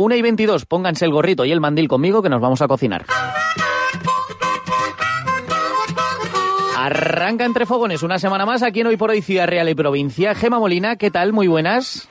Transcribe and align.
1 0.00 0.16
y 0.16 0.22
22, 0.22 0.64
pónganse 0.64 1.04
el 1.04 1.12
gorrito 1.12 1.44
y 1.44 1.52
el 1.52 1.60
mandil 1.60 1.86
conmigo 1.86 2.22
que 2.22 2.30
nos 2.30 2.40
vamos 2.40 2.62
a 2.62 2.68
cocinar. 2.68 3.04
Arranca 6.74 7.44
entre 7.44 7.66
fogones 7.66 8.02
una 8.02 8.18
semana 8.18 8.46
más 8.46 8.62
aquí 8.62 8.80
en 8.80 8.86
Hoy 8.86 8.96
por 8.96 9.10
Hoy 9.10 9.20
Ciudad 9.20 9.46
Real 9.46 9.68
y 9.68 9.74
Provincia. 9.74 10.34
Gema 10.34 10.58
Molina, 10.58 10.96
¿qué 10.96 11.10
tal? 11.10 11.34
Muy 11.34 11.48
buenas. 11.48 12.08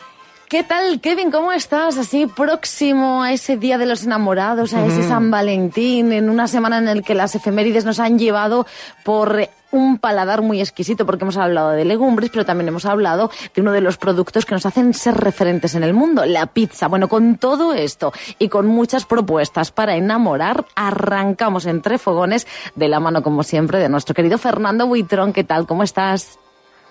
¿Qué 0.49 0.63
tal, 0.63 0.99
Kevin? 0.99 1.29
¿Cómo 1.29 1.51
estás? 1.51 1.99
Así 1.99 2.25
próximo 2.25 3.21
a 3.21 3.31
ese 3.31 3.55
Día 3.55 3.77
de 3.77 3.85
los 3.85 4.03
Enamorados, 4.03 4.73
a 4.73 4.83
ese 4.83 5.07
San 5.07 5.29
Valentín, 5.29 6.11
en 6.11 6.27
una 6.27 6.47
semana 6.47 6.79
en 6.79 6.85
la 6.85 6.99
que 7.03 7.13
las 7.13 7.35
efemérides 7.35 7.85
nos 7.85 7.99
han 7.99 8.17
llevado 8.17 8.65
por 9.03 9.47
un 9.69 9.99
paladar 9.99 10.41
muy 10.41 10.59
exquisito, 10.59 11.05
porque 11.05 11.23
hemos 11.23 11.37
hablado 11.37 11.69
de 11.69 11.85
legumbres, 11.85 12.31
pero 12.31 12.47
también 12.47 12.67
hemos 12.67 12.87
hablado 12.87 13.29
de 13.53 13.61
uno 13.61 13.71
de 13.73 13.81
los 13.81 13.97
productos 13.97 14.47
que 14.47 14.55
nos 14.55 14.65
hacen 14.65 14.95
ser 14.95 15.13
referentes 15.17 15.75
en 15.75 15.83
el 15.83 15.93
mundo, 15.93 16.25
la 16.25 16.47
pizza. 16.47 16.87
Bueno, 16.87 17.09
con 17.09 17.37
todo 17.37 17.75
esto 17.75 18.11
y 18.39 18.49
con 18.49 18.65
muchas 18.65 19.05
propuestas 19.05 19.69
para 19.69 19.97
enamorar, 19.97 20.65
arrancamos 20.73 21.67
entre 21.67 21.99
fogones 21.99 22.47
de 22.73 22.87
la 22.87 22.99
mano, 22.99 23.21
como 23.21 23.43
siempre, 23.43 23.77
de 23.77 23.87
nuestro 23.87 24.15
querido 24.15 24.39
Fernando 24.39 24.87
Buitrón. 24.87 25.31
¿Qué 25.31 25.43
tal? 25.43 25.67
¿Cómo 25.67 25.83
estás? 25.83 26.39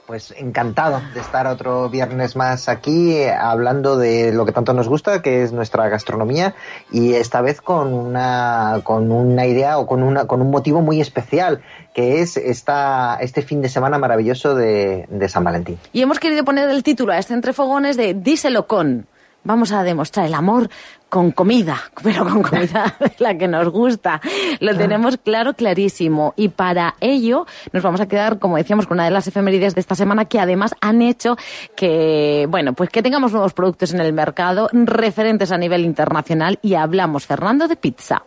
Pues 0.08 0.32
encantado 0.38 1.02
de 1.12 1.20
estar 1.20 1.46
otro 1.46 1.90
viernes 1.90 2.34
más 2.34 2.70
aquí 2.70 3.24
hablando 3.26 3.98
de 3.98 4.32
lo 4.32 4.46
que 4.46 4.52
tanto 4.52 4.72
nos 4.72 4.88
gusta, 4.88 5.20
que 5.20 5.42
es 5.42 5.52
nuestra 5.52 5.86
gastronomía, 5.90 6.54
y 6.90 7.12
esta 7.12 7.42
vez 7.42 7.60
con 7.60 7.92
una, 7.92 8.80
con 8.84 9.12
una 9.12 9.44
idea 9.44 9.78
o 9.78 9.86
con, 9.86 10.02
una, 10.02 10.24
con 10.24 10.40
un 10.40 10.50
motivo 10.50 10.80
muy 10.80 11.02
especial, 11.02 11.60
que 11.92 12.22
es 12.22 12.38
esta, 12.38 13.18
este 13.20 13.42
fin 13.42 13.60
de 13.60 13.68
semana 13.68 13.98
maravilloso 13.98 14.54
de, 14.54 15.04
de 15.10 15.28
San 15.28 15.44
Valentín. 15.44 15.78
Y 15.92 16.00
hemos 16.00 16.18
querido 16.18 16.42
poner 16.42 16.70
el 16.70 16.82
título 16.82 17.12
a 17.12 17.18
este 17.18 17.34
Entre 17.34 17.52
Fogones 17.52 17.98
de 17.98 18.14
Díselo 18.14 18.66
con. 18.66 19.06
Vamos 19.44 19.72
a 19.72 19.82
demostrar 19.82 20.26
el 20.26 20.34
amor 20.34 20.68
con 21.08 21.30
comida, 21.30 21.78
pero 22.02 22.24
con 22.24 22.42
comida 22.42 22.94
de 23.00 23.12
la 23.18 23.36
que 23.36 23.48
nos 23.48 23.68
gusta. 23.70 24.20
Lo 24.60 24.76
tenemos 24.76 25.16
claro, 25.18 25.54
clarísimo. 25.54 26.34
Y 26.36 26.48
para 26.48 26.94
ello 27.00 27.46
nos 27.72 27.82
vamos 27.82 28.00
a 28.00 28.08
quedar, 28.08 28.38
como 28.38 28.56
decíamos, 28.56 28.86
con 28.86 28.96
una 28.96 29.04
de 29.04 29.10
las 29.10 29.26
efemérides 29.26 29.74
de 29.74 29.80
esta 29.80 29.94
semana 29.94 30.26
que 30.26 30.40
además 30.40 30.74
han 30.80 31.02
hecho 31.02 31.36
que, 31.76 32.46
bueno, 32.50 32.74
pues 32.74 32.90
que 32.90 33.02
tengamos 33.02 33.32
nuevos 33.32 33.54
productos 33.54 33.94
en 33.94 34.00
el 34.00 34.12
mercado 34.12 34.68
referentes 34.72 35.52
a 35.52 35.58
nivel 35.58 35.84
internacional 35.84 36.58
y 36.62 36.74
hablamos, 36.74 37.26
Fernando, 37.26 37.68
de 37.68 37.76
pizza. 37.76 38.22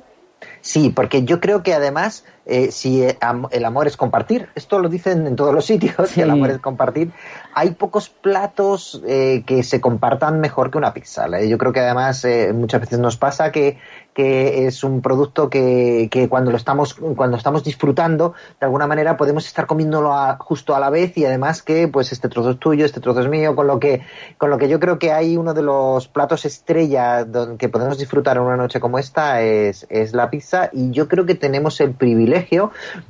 Sí, 0.61 0.89
porque 0.89 1.23
yo 1.23 1.39
creo 1.39 1.63
que 1.63 1.73
además, 1.73 2.23
eh, 2.52 2.71
si 2.71 3.03
el 3.03 3.66
amor 3.66 3.88
es 3.88 3.97
compartir, 3.97 4.49
esto 4.55 4.80
lo 4.80 4.89
dicen 4.89 5.25
en 5.27 5.35
todos 5.35 5.53
los 5.53 5.66
sitios, 5.66 6.09
Sí. 6.09 6.16
que 6.16 6.21
el 6.23 6.30
amor 6.31 6.49
es 6.52 6.59
compartir, 6.59 7.11
hay 7.53 7.71
pocos 7.71 8.09
platos 8.09 9.02
eh, 9.07 9.44
que 9.45 9.63
se 9.63 9.80
compartan 9.81 10.39
mejor 10.39 10.72
que 10.72 10.77
una 10.77 10.94
pizza. 10.94 11.27
Yo 11.41 11.57
creo 11.57 11.73
que 11.73 11.79
además 11.79 12.23
eh, 12.25 12.52
muchas 12.53 12.81
veces 12.81 12.99
nos 12.99 13.17
pasa 13.17 13.52
que, 13.52 13.77
que 14.13 14.67
es 14.67 14.83
un 14.83 15.02
producto 15.02 15.49
que, 15.49 16.07
que 16.11 16.27
cuando 16.29 16.52
lo 16.52 16.57
estamos 16.57 16.94
cuando 17.16 17.38
estamos 17.38 17.63
disfrutando 17.63 18.33
de 18.59 18.66
alguna 18.66 18.85
manera 18.88 19.16
podemos 19.16 19.45
estar 19.47 19.66
comiéndolo 19.67 20.13
a- 20.13 20.38
justo 20.38 20.75
a 20.75 20.79
la 20.79 20.89
vez 20.89 21.18
y 21.18 21.25
además 21.25 21.63
que 21.63 21.88
pues 21.88 22.12
este 22.12 22.28
trozo 22.28 22.51
es 22.51 22.59
tuyo 22.59 22.83
este 22.85 23.00
trozo 23.00 23.22
es 23.22 23.29
mío 23.29 23.56
con 23.56 23.68
lo 23.68 23.79
que 23.79 24.01
con 24.38 24.50
lo 24.50 24.57
que 24.57 24.68
yo 24.68 24.79
creo 24.81 25.00
que 25.00 25.13
hay 25.13 25.38
uno 25.38 25.53
de 25.53 25.62
los 25.62 26.09
platos 26.09 26.44
estrella 26.44 27.25
que 27.57 27.69
podemos 27.69 27.97
disfrutar 27.97 28.35
en 28.35 28.44
una 28.44 28.57
noche 28.57 28.81
como 28.81 29.00
esta 29.00 29.41
es, 29.41 29.88
es 29.89 30.13
la 30.13 30.29
pizza 30.29 30.69
y 30.73 30.91
yo 30.91 31.07
creo 31.07 31.25
que 31.25 31.35
tenemos 31.35 31.79
el 31.79 31.94
privilegio 31.94 32.41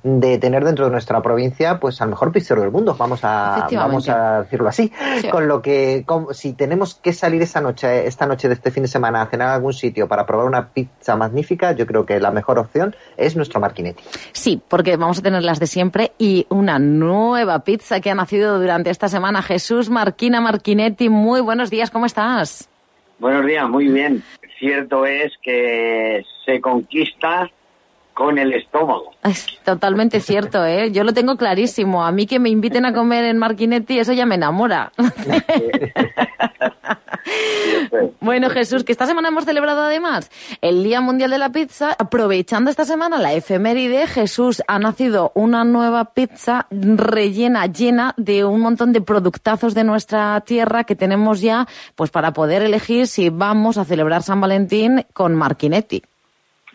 de 0.03 0.37
tener 0.37 0.63
dentro 0.65 0.85
de 0.85 0.91
nuestra 0.91 1.21
provincia 1.21 1.79
pues 1.79 2.01
al 2.01 2.09
mejor 2.09 2.31
pizzero 2.31 2.61
del 2.61 2.71
mundo 2.71 2.95
vamos 2.97 3.19
a 3.23 3.67
vamos 3.71 4.07
a 4.09 4.41
decirlo 4.43 4.67
así 4.69 4.91
Sí. 5.21 5.29
con 5.29 5.47
lo 5.47 5.61
que 5.61 6.03
con- 6.05 6.33
si 6.33 6.53
tenemos 6.53 6.95
que 6.95 7.13
salir 7.13 7.41
esa 7.41 7.61
noche 7.61 8.07
esta 8.07 8.25
noche 8.25 8.47
de 8.47 8.53
este 8.55 8.71
fin 8.71 8.83
de 8.83 8.89
semana 8.89 9.21
a 9.21 9.27
cenar 9.27 9.49
a 9.49 9.55
algún 9.55 9.73
sitio 9.73 10.07
para 10.07 10.25
probar 10.25 10.45
una 10.47 10.69
pizza 10.69 11.15
magnífica 11.15 11.71
yo 11.73 11.85
creo 11.87 12.05
que 12.05 12.19
la 12.19 12.31
mejor 12.31 12.59
opción 12.59 12.95
es 13.17 13.35
nuestro 13.35 13.59
Marquinetti 13.59 14.03
Sí, 14.33 14.61
porque 14.67 14.97
vamos 14.97 15.19
a 15.19 15.21
tener 15.21 15.43
las 15.43 15.59
de 15.59 15.67
siempre 15.67 16.11
y 16.17 16.45
una 16.49 16.79
nueva 16.79 17.59
pizza 17.59 17.99
que 17.99 18.09
ha 18.11 18.15
nacido 18.15 18.59
durante 18.59 18.89
esta 18.89 19.07
semana. 19.07 19.41
Jesús 19.41 19.89
Marquina 19.89 20.41
Marquinetti, 20.41 21.09
muy 21.09 21.41
buenos 21.41 21.69
días, 21.69 21.89
¿cómo 21.91 22.05
estás? 22.05 22.69
Buenos 23.19 23.45
días, 23.45 23.67
muy 23.69 23.87
bien. 23.87 24.23
Cierto 24.59 25.05
es 25.05 25.31
que 25.43 26.23
se 26.45 26.59
conquista 26.61 27.49
con 28.13 28.37
el 28.37 28.53
estómago. 28.53 29.13
Es 29.23 29.45
totalmente 29.63 30.19
cierto, 30.19 30.65
¿eh? 30.65 30.91
Yo 30.91 31.03
lo 31.03 31.13
tengo 31.13 31.37
clarísimo. 31.37 32.03
A 32.03 32.11
mí 32.11 32.25
que 32.25 32.39
me 32.39 32.49
inviten 32.49 32.85
a 32.85 32.93
comer 32.93 33.25
en 33.25 33.37
Marquinetti, 33.37 33.99
eso 33.99 34.13
ya 34.13 34.25
me 34.25 34.35
enamora. 34.35 34.91
Bueno, 38.19 38.49
Jesús, 38.49 38.83
que 38.83 38.91
esta 38.91 39.05
semana 39.05 39.29
hemos 39.29 39.45
celebrado 39.45 39.81
además 39.83 40.29
el 40.61 40.83
Día 40.83 41.01
Mundial 41.01 41.29
de 41.31 41.37
la 41.37 41.51
Pizza. 41.51 41.95
Aprovechando 41.97 42.69
esta 42.69 42.85
semana 42.85 43.19
la 43.19 43.33
efeméride, 43.33 44.07
Jesús, 44.07 44.63
ha 44.67 44.79
nacido 44.79 45.31
una 45.35 45.63
nueva 45.63 46.13
pizza 46.13 46.67
rellena, 46.69 47.65
llena 47.67 48.13
de 48.17 48.45
un 48.45 48.61
montón 48.61 48.93
de 48.93 49.01
productazos 49.01 49.73
de 49.73 49.83
nuestra 49.83 50.39
tierra 50.41 50.83
que 50.83 50.95
tenemos 50.95 51.41
ya, 51.41 51.65
pues 51.95 52.11
para 52.11 52.31
poder 52.33 52.61
elegir 52.63 53.07
si 53.07 53.29
vamos 53.29 53.77
a 53.77 53.85
celebrar 53.85 54.23
San 54.23 54.41
Valentín 54.41 55.05
con 55.13 55.35
Marquinetti. 55.35 56.01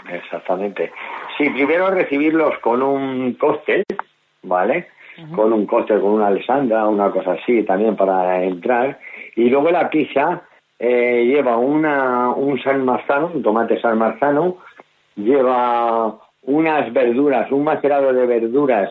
Exactamente. 0.08 0.92
Sí, 1.36 1.50
primero 1.50 1.90
recibirlos 1.90 2.58
con 2.60 2.82
un 2.82 3.34
cóctel, 3.34 3.84
¿vale? 4.42 4.88
Con 5.34 5.52
un 5.52 5.66
cóctel, 5.66 6.00
con 6.00 6.12
una 6.12 6.28
alessandra, 6.28 6.86
una 6.86 7.10
cosa 7.10 7.32
así 7.32 7.62
también 7.62 7.96
para 7.96 8.42
entrar. 8.42 8.98
Y 9.34 9.48
luego 9.48 9.70
la 9.70 9.88
pizza 9.88 10.42
eh, 10.78 11.24
lleva 11.26 11.56
una, 11.56 12.30
un 12.30 12.60
san 12.62 12.84
marzano, 12.84 13.30
un 13.34 13.42
tomate 13.42 13.80
san 13.80 13.98
marzano, 13.98 14.58
lleva 15.16 16.18
unas 16.42 16.92
verduras, 16.92 17.50
un 17.50 17.64
macerado 17.64 18.12
de 18.12 18.26
verduras 18.26 18.90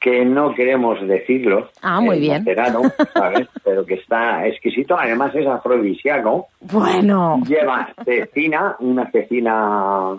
que 0.00 0.24
no 0.24 0.52
queremos 0.54 1.00
decirlo. 1.06 1.70
Ah, 1.80 2.00
muy 2.00 2.18
bien. 2.18 2.38
Macerado, 2.38 2.82
¿sabes? 3.14 3.48
Pero 3.62 3.86
que 3.86 3.94
está 3.94 4.46
exquisito, 4.46 4.98
además 4.98 5.34
es 5.34 5.46
afrodisíaco. 5.46 6.48
Bueno, 6.60 7.40
Lleva 7.46 7.88
cecina, 8.04 8.76
una 8.80 9.10
cecina 9.10 10.16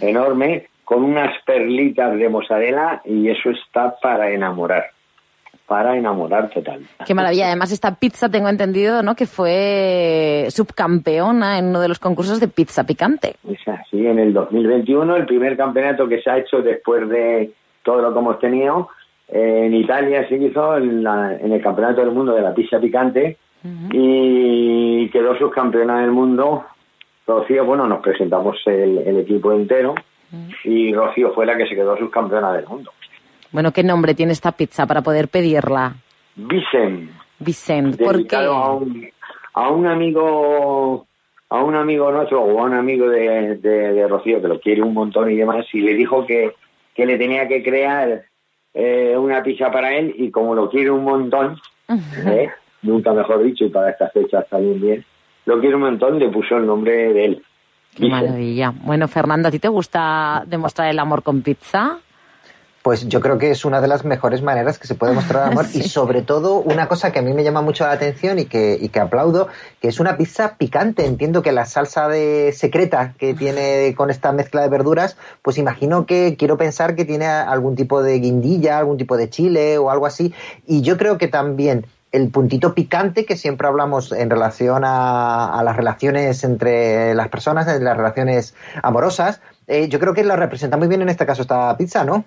enorme, 0.00 0.68
con 0.88 1.04
unas 1.04 1.34
perlitas 1.44 2.16
de 2.16 2.28
mozzarella 2.30 3.02
y 3.04 3.28
eso 3.28 3.50
está 3.50 3.94
para 4.00 4.30
enamorar. 4.30 4.84
Para 5.66 5.94
enamorar 5.98 6.48
total. 6.48 6.80
qué 7.06 7.12
maravilla. 7.14 7.48
Además, 7.48 7.70
esta 7.72 7.94
pizza 7.96 8.30
tengo 8.30 8.48
entendido, 8.48 9.02
¿no? 9.02 9.14
Que 9.14 9.26
fue 9.26 10.46
subcampeona 10.48 11.58
en 11.58 11.66
uno 11.66 11.80
de 11.82 11.88
los 11.88 11.98
concursos 11.98 12.40
de 12.40 12.48
pizza 12.48 12.84
picante. 12.84 13.34
Es 13.46 13.68
así, 13.68 14.06
en 14.06 14.18
el 14.18 14.32
2021, 14.32 15.14
el 15.16 15.26
primer 15.26 15.58
campeonato 15.58 16.08
que 16.08 16.22
se 16.22 16.30
ha 16.30 16.38
hecho 16.38 16.62
después 16.62 17.06
de 17.10 17.50
todo 17.82 18.00
lo 18.00 18.14
que 18.14 18.18
hemos 18.18 18.38
tenido, 18.38 18.88
eh, 19.28 19.64
en 19.66 19.74
Italia 19.74 20.26
se 20.26 20.36
hizo 20.36 20.78
en, 20.78 21.02
la- 21.04 21.34
en 21.34 21.52
el 21.52 21.60
Campeonato 21.60 22.00
del 22.00 22.12
Mundo 22.12 22.32
de 22.34 22.40
la 22.40 22.54
Pizza 22.54 22.80
Picante 22.80 23.36
y 23.92 25.08
quedó 25.10 25.36
subcampeona 25.36 26.00
del 26.00 26.12
mundo. 26.12 26.64
Rocío, 27.26 27.66
bueno, 27.66 27.86
nos 27.86 28.00
presentamos 28.00 28.56
el, 28.64 28.98
el 28.98 29.18
equipo 29.18 29.52
entero 29.52 29.94
y 30.64 30.92
Rocío 30.92 31.32
fue 31.34 31.46
la 31.46 31.56
que 31.56 31.66
se 31.66 31.74
quedó 31.74 31.96
subcampeona 31.96 32.52
del 32.52 32.66
mundo. 32.66 32.92
Bueno, 33.50 33.72
¿qué 33.72 33.82
nombre 33.82 34.14
tiene 34.14 34.32
esta 34.32 34.52
pizza 34.52 34.86
para 34.86 35.00
poder 35.02 35.28
pedirla? 35.28 35.94
Vicen, 36.36 37.10
Vicente, 37.38 38.04
¿por 38.04 38.26
qué? 38.26 38.36
a 38.36 38.72
un, 38.72 39.08
a 39.54 39.68
un 39.70 39.86
amigo 39.86 41.06
a 41.50 41.62
un 41.64 41.74
amigo 41.74 42.12
nuestro 42.12 42.42
o 42.42 42.60
a 42.60 42.64
un 42.64 42.74
amigo 42.74 43.08
de, 43.08 43.56
de- 43.56 43.92
de 43.94 44.06
Rocío 44.08 44.40
que 44.42 44.48
lo 44.48 44.60
quiere 44.60 44.82
un 44.82 44.92
montón 44.92 45.30
y 45.30 45.36
demás 45.36 45.64
y 45.72 45.80
le 45.80 45.94
dijo 45.94 46.26
que, 46.26 46.52
que 46.94 47.06
le 47.06 47.16
tenía 47.16 47.48
que 47.48 47.62
crear 47.62 48.22
eh, 48.74 49.16
una 49.16 49.42
pizza 49.42 49.70
para 49.70 49.94
él 49.96 50.14
y 50.18 50.30
como 50.30 50.54
lo 50.54 50.68
quiere 50.68 50.90
un 50.90 51.04
montón 51.04 51.56
¿eh? 52.26 52.50
nunca 52.82 53.14
mejor 53.14 53.42
dicho 53.42 53.64
y 53.64 53.70
para 53.70 53.90
estas 53.90 54.12
fechas 54.12 54.46
también 54.50 54.78
bien 54.80 55.04
lo 55.46 55.58
quiere 55.58 55.76
un 55.76 55.80
montón 55.82 56.18
le 56.18 56.28
puso 56.28 56.58
el 56.58 56.66
nombre 56.66 57.14
de 57.14 57.24
él 57.24 57.42
Qué 57.98 58.08
maravilla. 58.08 58.72
Bueno, 58.84 59.08
Fernando, 59.08 59.48
¿a 59.48 59.50
ti 59.50 59.58
te 59.58 59.68
gusta 59.68 60.44
demostrar 60.46 60.88
el 60.88 60.98
amor 60.98 61.22
con 61.22 61.42
pizza? 61.42 61.98
pues 62.88 63.06
yo 63.06 63.20
creo 63.20 63.36
que 63.36 63.50
es 63.50 63.66
una 63.66 63.82
de 63.82 63.86
las 63.86 64.06
mejores 64.06 64.40
maneras 64.40 64.78
que 64.78 64.86
se 64.86 64.94
puede 64.94 65.12
mostrar 65.12 65.52
amor 65.52 65.66
y 65.74 65.82
sobre 65.82 66.22
todo 66.22 66.54
una 66.54 66.88
cosa 66.88 67.12
que 67.12 67.18
a 67.18 67.22
mí 67.22 67.34
me 67.34 67.44
llama 67.44 67.60
mucho 67.60 67.84
la 67.84 67.92
atención 67.92 68.38
y 68.38 68.46
que, 68.46 68.78
y 68.80 68.88
que 68.88 68.98
aplaudo, 68.98 69.48
que 69.78 69.88
es 69.88 70.00
una 70.00 70.16
pizza 70.16 70.56
picante. 70.56 71.04
Entiendo 71.04 71.42
que 71.42 71.52
la 71.52 71.66
salsa 71.66 72.08
de 72.08 72.50
secreta 72.56 73.12
que 73.18 73.34
tiene 73.34 73.94
con 73.94 74.08
esta 74.08 74.32
mezcla 74.32 74.62
de 74.62 74.70
verduras, 74.70 75.18
pues 75.42 75.58
imagino 75.58 76.06
que 76.06 76.36
quiero 76.38 76.56
pensar 76.56 76.96
que 76.96 77.04
tiene 77.04 77.26
algún 77.26 77.76
tipo 77.76 78.02
de 78.02 78.18
guindilla, 78.20 78.78
algún 78.78 78.96
tipo 78.96 79.18
de 79.18 79.28
chile 79.28 79.76
o 79.76 79.90
algo 79.90 80.06
así. 80.06 80.32
Y 80.66 80.80
yo 80.80 80.96
creo 80.96 81.18
que 81.18 81.28
también 81.28 81.84
el 82.12 82.30
puntito 82.30 82.74
picante 82.74 83.24
que 83.26 83.36
siempre 83.36 83.68
hablamos 83.68 84.12
en 84.12 84.30
relación 84.30 84.82
a, 84.84 85.60
las 85.64 85.76
relaciones 85.76 86.42
entre 86.44 87.14
las 87.14 87.28
personas, 87.28 87.68
en 87.68 87.84
las 87.84 87.96
relaciones 87.96 88.56
amorosas, 88.82 89.42
eh, 89.66 89.88
yo 89.88 89.98
creo 89.98 90.14
que 90.14 90.24
la 90.24 90.36
representa 90.36 90.76
muy 90.76 90.88
bien 90.88 91.02
en 91.02 91.08
este 91.08 91.26
caso 91.26 91.42
esta 91.42 91.76
pizza, 91.76 92.04
¿no? 92.04 92.24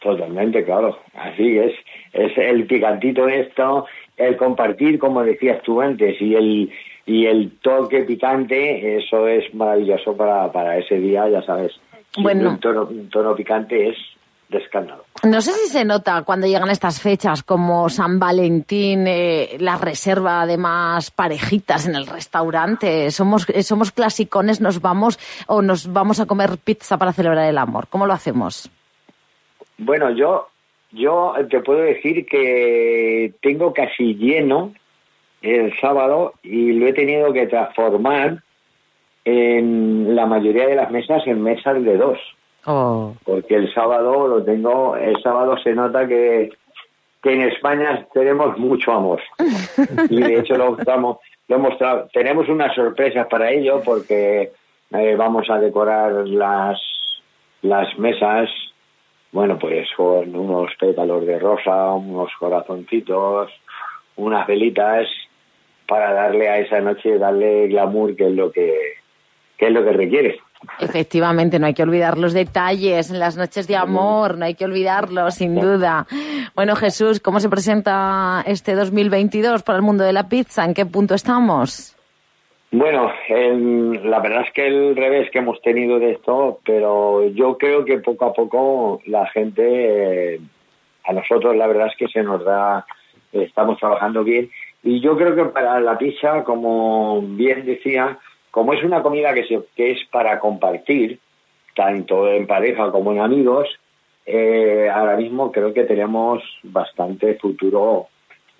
Totalmente, 0.00 0.64
claro. 0.64 0.98
Así 1.14 1.58
es. 1.58 1.72
Es 2.12 2.36
el 2.36 2.66
picantito 2.66 3.28
esto, 3.28 3.86
el 4.16 4.36
compartir, 4.36 4.98
como 4.98 5.22
decías 5.22 5.62
tú 5.62 5.80
antes, 5.80 6.20
y 6.20 6.34
el 6.34 6.72
y 7.04 7.26
el 7.26 7.58
toque 7.60 8.02
picante, 8.02 8.96
eso 8.96 9.26
es 9.26 9.52
maravilloso 9.54 10.16
para, 10.16 10.52
para 10.52 10.78
ese 10.78 10.98
día, 10.98 11.28
ya 11.28 11.42
sabes. 11.42 11.72
Bueno. 12.16 12.50
Un 12.50 12.60
tono, 12.60 12.82
un 12.84 13.08
tono 13.08 13.34
picante 13.34 13.88
es 13.88 13.96
de 14.52 14.58
escándalo. 14.58 15.04
No 15.24 15.40
sé 15.40 15.52
si 15.52 15.68
se 15.68 15.84
nota 15.84 16.22
cuando 16.22 16.46
llegan 16.46 16.70
estas 16.70 17.00
fechas 17.00 17.42
como 17.42 17.88
San 17.88 18.18
Valentín, 18.18 19.06
eh, 19.06 19.56
la 19.58 19.76
reserva 19.76 20.46
de 20.46 20.58
más 20.58 21.10
parejitas 21.10 21.88
en 21.88 21.96
el 21.96 22.06
restaurante. 22.06 23.10
Somos, 23.10 23.46
somos 23.62 23.90
clasicones, 23.90 24.60
nos 24.60 24.80
vamos 24.80 25.18
o 25.48 25.62
nos 25.62 25.92
vamos 25.92 26.20
a 26.20 26.26
comer 26.26 26.58
pizza 26.62 26.98
para 26.98 27.12
celebrar 27.12 27.48
el 27.48 27.58
amor. 27.58 27.86
¿Cómo 27.88 28.06
lo 28.06 28.12
hacemos? 28.12 28.70
Bueno, 29.78 30.10
yo, 30.10 30.48
yo 30.92 31.34
te 31.50 31.60
puedo 31.60 31.80
decir 31.80 32.26
que 32.26 33.32
tengo 33.40 33.72
casi 33.72 34.14
lleno 34.14 34.72
el 35.40 35.72
sábado 35.80 36.34
y 36.42 36.72
lo 36.72 36.86
he 36.86 36.92
tenido 36.92 37.32
que 37.32 37.46
transformar 37.46 38.42
en 39.24 40.14
la 40.14 40.26
mayoría 40.26 40.66
de 40.66 40.76
las 40.76 40.90
mesas 40.90 41.26
en 41.26 41.42
mesas 41.42 41.82
de 41.82 41.96
dos. 41.96 42.18
Oh. 42.66 43.14
Porque 43.24 43.56
el 43.56 43.72
sábado 43.74 44.28
lo 44.28 44.44
tengo, 44.44 44.96
el 44.96 45.20
sábado 45.22 45.56
se 45.58 45.72
nota 45.72 46.06
que, 46.06 46.50
que 47.22 47.32
en 47.32 47.42
España 47.42 48.06
tenemos 48.12 48.56
mucho 48.58 48.92
amor. 48.92 49.20
y 50.08 50.20
de 50.20 50.38
hecho 50.38 50.56
lo 50.56 50.78
estamos, 50.78 51.18
lo 51.48 51.56
hemos 51.56 51.74
tenemos 52.12 52.48
unas 52.48 52.74
sorpresas 52.74 53.26
para 53.26 53.50
ello 53.50 53.82
porque 53.84 54.52
eh, 54.92 55.16
vamos 55.16 55.50
a 55.50 55.58
decorar 55.58 56.12
las, 56.28 56.80
las 57.62 57.98
mesas 57.98 58.48
bueno, 59.32 59.58
pues 59.58 59.88
con 59.96 60.36
unos 60.36 60.72
pétalos 60.78 61.26
de 61.26 61.38
rosa, 61.38 61.92
unos 61.92 62.30
corazoncitos, 62.38 63.50
unas 64.16 64.46
velitas 64.46 65.08
para 65.88 66.12
darle 66.12 66.48
a 66.48 66.58
esa 66.58 66.80
noche, 66.80 67.18
darle 67.18 67.68
glamour, 67.68 68.14
que 68.14 68.26
es 68.26 68.32
lo 68.32 68.52
que, 68.52 68.78
que 69.56 69.66
es 69.66 69.72
lo 69.72 69.82
que 69.82 69.92
requiere. 69.92 70.40
Efectivamente, 70.78 71.58
no 71.58 71.66
hay 71.66 71.74
que 71.74 71.82
olvidar 71.82 72.18
los 72.18 72.32
detalles 72.32 73.10
en 73.10 73.18
las 73.18 73.36
noches 73.36 73.66
de 73.66 73.76
amor, 73.76 74.38
no 74.38 74.44
hay 74.44 74.54
que 74.54 74.64
olvidarlos, 74.64 75.34
sin 75.34 75.54
duda. 75.54 76.06
Bueno, 76.54 76.76
Jesús, 76.76 77.20
¿cómo 77.20 77.40
se 77.40 77.48
presenta 77.48 78.42
este 78.46 78.74
2022 78.74 79.62
para 79.62 79.76
el 79.76 79.82
mundo 79.82 80.04
de 80.04 80.12
la 80.12 80.28
pizza? 80.28 80.64
¿En 80.64 80.74
qué 80.74 80.86
punto 80.86 81.14
estamos? 81.14 81.96
Bueno, 82.70 83.12
la 83.28 84.20
verdad 84.20 84.44
es 84.46 84.52
que 84.54 84.66
el 84.66 84.96
revés 84.96 85.30
que 85.30 85.40
hemos 85.40 85.60
tenido 85.60 85.98
de 85.98 86.12
esto, 86.12 86.60
pero 86.64 87.28
yo 87.28 87.58
creo 87.58 87.84
que 87.84 87.98
poco 87.98 88.24
a 88.24 88.32
poco 88.32 89.00
la 89.06 89.26
gente, 89.26 90.34
eh, 90.34 90.40
a 91.04 91.12
nosotros 91.12 91.54
la 91.54 91.66
verdad 91.66 91.88
es 91.88 91.96
que 91.96 92.08
se 92.08 92.22
nos 92.22 92.42
da, 92.44 92.86
estamos 93.32 93.78
trabajando 93.78 94.24
bien 94.24 94.50
y 94.82 95.00
yo 95.00 95.16
creo 95.16 95.36
que 95.36 95.44
para 95.44 95.80
la 95.80 95.96
pizza, 95.96 96.42
como 96.44 97.20
bien 97.22 97.64
decía, 97.64 98.18
como 98.52 98.72
es 98.72 98.84
una 98.84 99.02
comida 99.02 99.34
que, 99.34 99.44
se, 99.44 99.60
que 99.74 99.90
es 99.90 99.98
para 100.12 100.38
compartir, 100.38 101.18
tanto 101.74 102.30
en 102.30 102.46
pareja 102.46 102.92
como 102.92 103.10
en 103.10 103.20
amigos, 103.20 103.68
eh, 104.24 104.88
ahora 104.94 105.16
mismo 105.16 105.50
creo 105.50 105.74
que 105.74 105.82
tenemos 105.82 106.44
bastante 106.62 107.34
futuro 107.34 108.06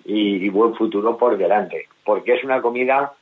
y 0.03 0.49
buen 0.49 0.75
futuro 0.75 1.17
por 1.17 1.37
delante, 1.37 1.85
porque 2.03 2.33
es 2.33 2.43
una 2.43 2.61
comida 2.61 3.13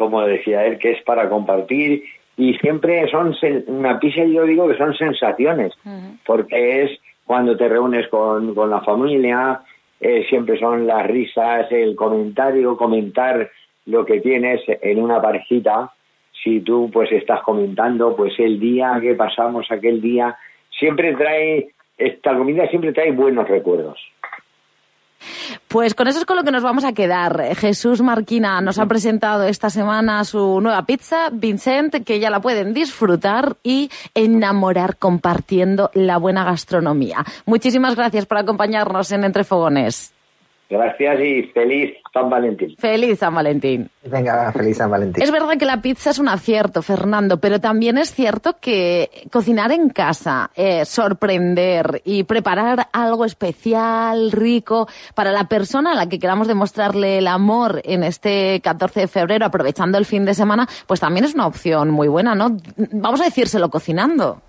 como 0.00 0.22
decía 0.22 0.64
él, 0.64 0.78
que 0.78 0.92
es 0.92 1.02
para 1.02 1.28
compartir 1.28 2.04
y 2.36 2.54
siempre 2.54 3.06
son 3.10 3.36
una 3.66 3.98
pizza 3.98 4.24
yo 4.24 4.44
digo 4.44 4.66
que 4.66 4.78
son 4.78 4.94
sensaciones 4.94 5.74
porque 6.24 6.84
es 6.84 6.98
cuando 7.26 7.54
te 7.54 7.68
reúnes 7.68 8.08
con, 8.08 8.54
con 8.54 8.70
la 8.70 8.80
familia 8.80 9.60
eh, 10.00 10.24
siempre 10.30 10.58
son 10.58 10.86
las 10.86 11.06
risas 11.06 11.70
el 11.70 11.94
comentario 11.96 12.78
comentar 12.78 13.50
lo 13.84 14.06
que 14.06 14.20
tienes 14.20 14.62
en 14.66 15.02
una 15.02 15.20
parejita 15.20 15.90
si 16.42 16.60
tú 16.60 16.90
pues 16.92 17.10
estás 17.12 17.42
comentando 17.42 18.16
pues 18.16 18.32
el 18.38 18.58
día 18.58 18.98
que 19.00 19.14
pasamos 19.14 19.70
aquel 19.70 20.00
día 20.00 20.36
siempre 20.78 21.14
trae 21.14 21.72
esta 21.98 22.36
comida 22.36 22.66
siempre 22.68 22.92
trae 22.92 23.12
buenos 23.12 23.48
recuerdos 23.48 23.98
pues 25.68 25.94
con 25.94 26.08
eso 26.08 26.18
es 26.18 26.24
con 26.24 26.36
lo 26.36 26.44
que 26.44 26.50
nos 26.50 26.62
vamos 26.62 26.84
a 26.84 26.92
quedar. 26.92 27.54
Jesús 27.54 28.00
Marquina 28.00 28.60
nos 28.60 28.78
ha 28.78 28.86
presentado 28.86 29.44
esta 29.44 29.70
semana 29.70 30.24
su 30.24 30.60
nueva 30.60 30.84
pizza, 30.84 31.28
Vincent, 31.30 32.04
que 32.04 32.18
ya 32.18 32.30
la 32.30 32.40
pueden 32.40 32.72
disfrutar 32.74 33.56
y 33.62 33.90
enamorar 34.14 34.96
compartiendo 34.96 35.90
la 35.94 36.16
buena 36.18 36.44
gastronomía. 36.44 37.24
Muchísimas 37.46 37.96
gracias 37.96 38.26
por 38.26 38.38
acompañarnos 38.38 39.12
en 39.12 39.24
Entre 39.24 39.44
Fogones. 39.44 40.14
Gracias 40.70 41.20
y 41.20 41.42
feliz 41.52 41.96
San 42.14 42.30
Valentín. 42.30 42.76
Feliz 42.78 43.18
San 43.18 43.34
Valentín. 43.34 43.90
Venga, 44.04 44.52
feliz 44.52 44.76
San 44.76 44.88
Valentín. 44.88 45.20
Es 45.20 45.32
verdad 45.32 45.58
que 45.58 45.64
la 45.64 45.82
pizza 45.82 46.10
es 46.10 46.20
un 46.20 46.28
acierto, 46.28 46.80
Fernando, 46.80 47.40
pero 47.40 47.60
también 47.60 47.98
es 47.98 48.14
cierto 48.14 48.56
que 48.60 49.10
cocinar 49.32 49.72
en 49.72 49.88
casa, 49.88 50.52
eh, 50.54 50.84
sorprender 50.84 52.02
y 52.04 52.22
preparar 52.22 52.86
algo 52.92 53.24
especial, 53.24 54.30
rico, 54.30 54.86
para 55.16 55.32
la 55.32 55.48
persona 55.48 55.90
a 55.90 55.96
la 55.96 56.08
que 56.08 56.20
queramos 56.20 56.46
demostrarle 56.46 57.18
el 57.18 57.26
amor 57.26 57.80
en 57.82 58.04
este 58.04 58.60
14 58.62 59.00
de 59.00 59.08
febrero, 59.08 59.46
aprovechando 59.46 59.98
el 59.98 60.06
fin 60.06 60.24
de 60.24 60.34
semana, 60.34 60.68
pues 60.86 61.00
también 61.00 61.24
es 61.24 61.34
una 61.34 61.48
opción 61.48 61.90
muy 61.90 62.06
buena, 62.06 62.36
¿no? 62.36 62.56
Vamos 62.92 63.20
a 63.20 63.24
decírselo 63.24 63.70
cocinando. 63.70 64.40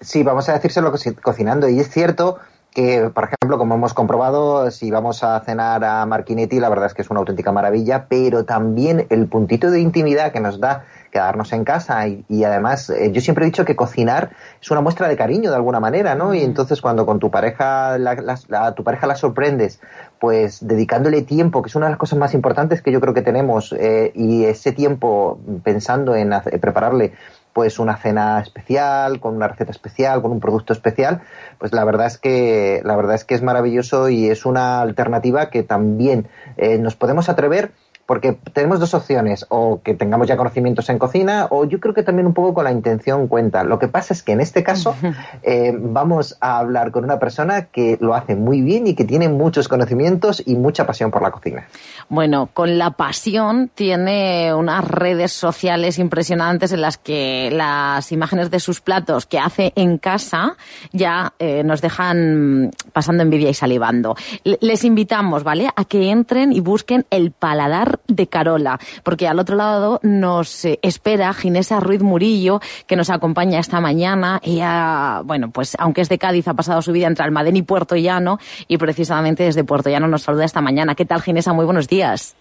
Sí, 0.00 0.22
vamos 0.22 0.48
a 0.48 0.52
decírselo 0.52 0.92
cocinando. 1.20 1.68
Y 1.68 1.80
es 1.80 1.90
cierto 1.90 2.38
que, 2.74 3.08
por 3.14 3.24
ejemplo, 3.24 3.56
como 3.56 3.76
hemos 3.76 3.94
comprobado, 3.94 4.70
si 4.72 4.90
vamos 4.90 5.22
a 5.22 5.40
cenar 5.40 5.84
a 5.84 6.04
Marquinetti, 6.06 6.58
la 6.58 6.68
verdad 6.68 6.86
es 6.86 6.94
que 6.94 7.02
es 7.02 7.10
una 7.10 7.20
auténtica 7.20 7.52
maravilla, 7.52 8.06
pero 8.08 8.44
también 8.44 9.06
el 9.10 9.28
puntito 9.28 9.70
de 9.70 9.80
intimidad 9.80 10.32
que 10.32 10.40
nos 10.40 10.58
da 10.58 10.84
quedarnos 11.12 11.52
en 11.52 11.62
casa 11.62 12.08
y, 12.08 12.42
además 12.42 12.90
eh, 12.90 13.12
yo 13.12 13.20
siempre 13.20 13.44
he 13.44 13.46
dicho 13.46 13.64
que 13.64 13.76
cocinar 13.76 14.30
es 14.60 14.68
una 14.72 14.80
muestra 14.80 15.06
de 15.06 15.16
cariño 15.16 15.50
de 15.50 15.56
alguna 15.56 15.78
manera, 15.78 16.16
¿no? 16.16 16.34
Y 16.34 16.40
mm. 16.40 16.44
entonces 16.44 16.80
cuando 16.80 17.06
con 17.06 17.20
tu 17.20 17.30
pareja 17.30 17.96
la, 17.98 18.74
tu 18.74 18.82
pareja 18.82 19.06
la 19.06 19.14
sorprendes, 19.14 19.80
pues 20.18 20.66
dedicándole 20.66 21.22
tiempo, 21.22 21.62
que 21.62 21.68
es 21.68 21.76
una 21.76 21.86
de 21.86 21.90
las 21.90 21.98
cosas 22.00 22.18
más 22.18 22.34
importantes 22.34 22.82
que 22.82 22.90
yo 22.90 23.00
creo 23.00 23.14
que 23.14 23.22
tenemos, 23.22 23.72
eh, 23.78 24.10
y 24.16 24.46
ese 24.46 24.72
tiempo 24.72 25.38
pensando 25.62 26.16
en 26.16 26.34
prepararle 26.60 27.12
pues 27.54 27.78
una 27.78 27.96
cena 27.96 28.40
especial, 28.40 29.20
con 29.20 29.34
una 29.34 29.48
receta 29.48 29.70
especial, 29.70 30.20
con 30.20 30.32
un 30.32 30.40
producto 30.40 30.74
especial, 30.74 31.22
pues 31.58 31.72
la 31.72 31.84
verdad 31.84 32.08
es 32.08 32.18
que 32.18 32.82
la 32.84 32.96
verdad 32.96 33.14
es 33.14 33.24
que 33.24 33.34
es 33.34 33.42
maravilloso 33.42 34.10
y 34.10 34.28
es 34.28 34.44
una 34.44 34.82
alternativa 34.82 35.48
que 35.48 35.62
también 35.62 36.28
eh, 36.58 36.78
nos 36.78 36.96
podemos 36.96 37.30
atrever 37.30 37.70
porque 38.06 38.38
tenemos 38.52 38.80
dos 38.80 38.94
opciones, 38.94 39.46
o 39.48 39.80
que 39.82 39.94
tengamos 39.94 40.28
ya 40.28 40.36
conocimientos 40.36 40.88
en 40.90 40.98
cocina, 40.98 41.46
o 41.50 41.64
yo 41.64 41.80
creo 41.80 41.94
que 41.94 42.02
también 42.02 42.26
un 42.26 42.34
poco 42.34 42.54
con 42.54 42.64
la 42.64 42.72
intención 42.72 43.28
cuenta. 43.28 43.64
Lo 43.64 43.78
que 43.78 43.88
pasa 43.88 44.12
es 44.12 44.22
que 44.22 44.32
en 44.32 44.40
este 44.40 44.62
caso 44.62 44.94
eh, 45.42 45.74
vamos 45.76 46.36
a 46.40 46.58
hablar 46.58 46.90
con 46.90 47.04
una 47.04 47.18
persona 47.18 47.66
que 47.66 47.96
lo 48.00 48.14
hace 48.14 48.36
muy 48.36 48.60
bien 48.60 48.86
y 48.86 48.94
que 48.94 49.04
tiene 49.04 49.28
muchos 49.28 49.68
conocimientos 49.68 50.42
y 50.44 50.54
mucha 50.54 50.86
pasión 50.86 51.10
por 51.10 51.22
la 51.22 51.30
cocina. 51.30 51.66
Bueno, 52.08 52.48
con 52.52 52.78
la 52.78 52.90
pasión 52.90 53.70
tiene 53.74 54.52
unas 54.54 54.86
redes 54.86 55.32
sociales 55.32 55.98
impresionantes 55.98 56.72
en 56.72 56.80
las 56.80 56.98
que 56.98 57.50
las 57.52 58.12
imágenes 58.12 58.50
de 58.50 58.60
sus 58.60 58.80
platos 58.80 59.26
que 59.26 59.38
hace 59.38 59.72
en 59.76 59.98
casa 59.98 60.56
ya 60.92 61.32
eh, 61.38 61.62
nos 61.64 61.80
dejan 61.80 62.70
pasando 62.92 63.22
envidia 63.22 63.50
y 63.50 63.54
salivando. 63.54 64.16
Les 64.44 64.84
invitamos, 64.84 65.44
¿vale?, 65.44 65.68
a 65.74 65.84
que 65.84 66.10
entren 66.10 66.52
y 66.52 66.60
busquen 66.60 67.06
el 67.10 67.30
paladar 67.32 67.93
de 68.06 68.26
Carola, 68.26 68.78
porque 69.02 69.28
al 69.28 69.38
otro 69.38 69.56
lado 69.56 70.00
nos 70.02 70.64
eh, 70.64 70.78
espera 70.82 71.32
Ginesa 71.32 71.80
Ruiz 71.80 72.02
Murillo, 72.02 72.60
que 72.86 72.96
nos 72.96 73.10
acompaña 73.10 73.58
esta 73.60 73.80
mañana. 73.80 74.40
Ella, 74.42 75.22
bueno, 75.24 75.50
pues 75.50 75.76
aunque 75.78 76.00
es 76.00 76.08
de 76.08 76.18
Cádiz, 76.18 76.48
ha 76.48 76.54
pasado 76.54 76.82
su 76.82 76.92
vida 76.92 77.06
entre 77.06 77.24
Almadén 77.24 77.56
y 77.56 77.62
Puerto 77.62 77.96
Llano, 77.96 78.38
y 78.68 78.78
precisamente 78.78 79.44
desde 79.44 79.64
Puerto 79.64 79.90
Llano 79.90 80.08
nos 80.08 80.22
saluda 80.22 80.44
esta 80.44 80.60
mañana. 80.60 80.94
¿Qué 80.94 81.04
tal, 81.04 81.22
Ginesa? 81.22 81.52
Muy 81.52 81.64
buenos 81.64 81.88
días. 81.88 82.36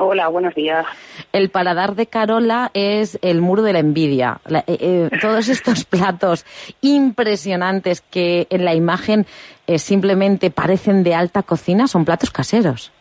Hola, 0.00 0.28
buenos 0.28 0.54
días. 0.54 0.86
El 1.32 1.50
paladar 1.50 1.94
de 1.94 2.06
Carola 2.06 2.70
es 2.74 3.18
el 3.22 3.40
muro 3.40 3.62
de 3.62 3.72
la 3.72 3.78
envidia. 3.80 4.40
Eh, 4.48 4.62
eh, 4.66 5.10
todos 5.20 5.48
estos 5.48 5.84
platos 5.84 6.44
impresionantes 6.80 8.00
que 8.00 8.46
en 8.50 8.64
la 8.64 8.74
imagen 8.74 9.26
eh, 9.66 9.78
simplemente 9.78 10.50
parecen 10.50 11.02
de 11.02 11.14
alta 11.14 11.42
cocina, 11.42 11.88
son 11.88 12.04
platos 12.04 12.30
caseros. 12.30 12.92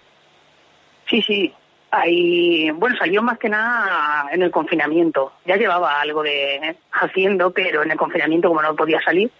Sí, 1.09 1.21
sí. 1.21 1.53
Ahí, 1.91 2.69
bueno, 2.71 2.97
salió 2.97 3.21
más 3.21 3.37
que 3.37 3.49
nada 3.49 4.27
en 4.31 4.41
el 4.41 4.51
confinamiento. 4.51 5.31
Ya 5.45 5.55
llevaba 5.55 6.01
algo 6.01 6.21
de 6.21 6.75
haciendo, 6.91 7.51
pero 7.51 7.83
en 7.83 7.91
el 7.91 7.97
confinamiento, 7.97 8.49
como 8.49 8.61
no 8.61 8.75
podía 8.75 9.01
salir, 9.01 9.31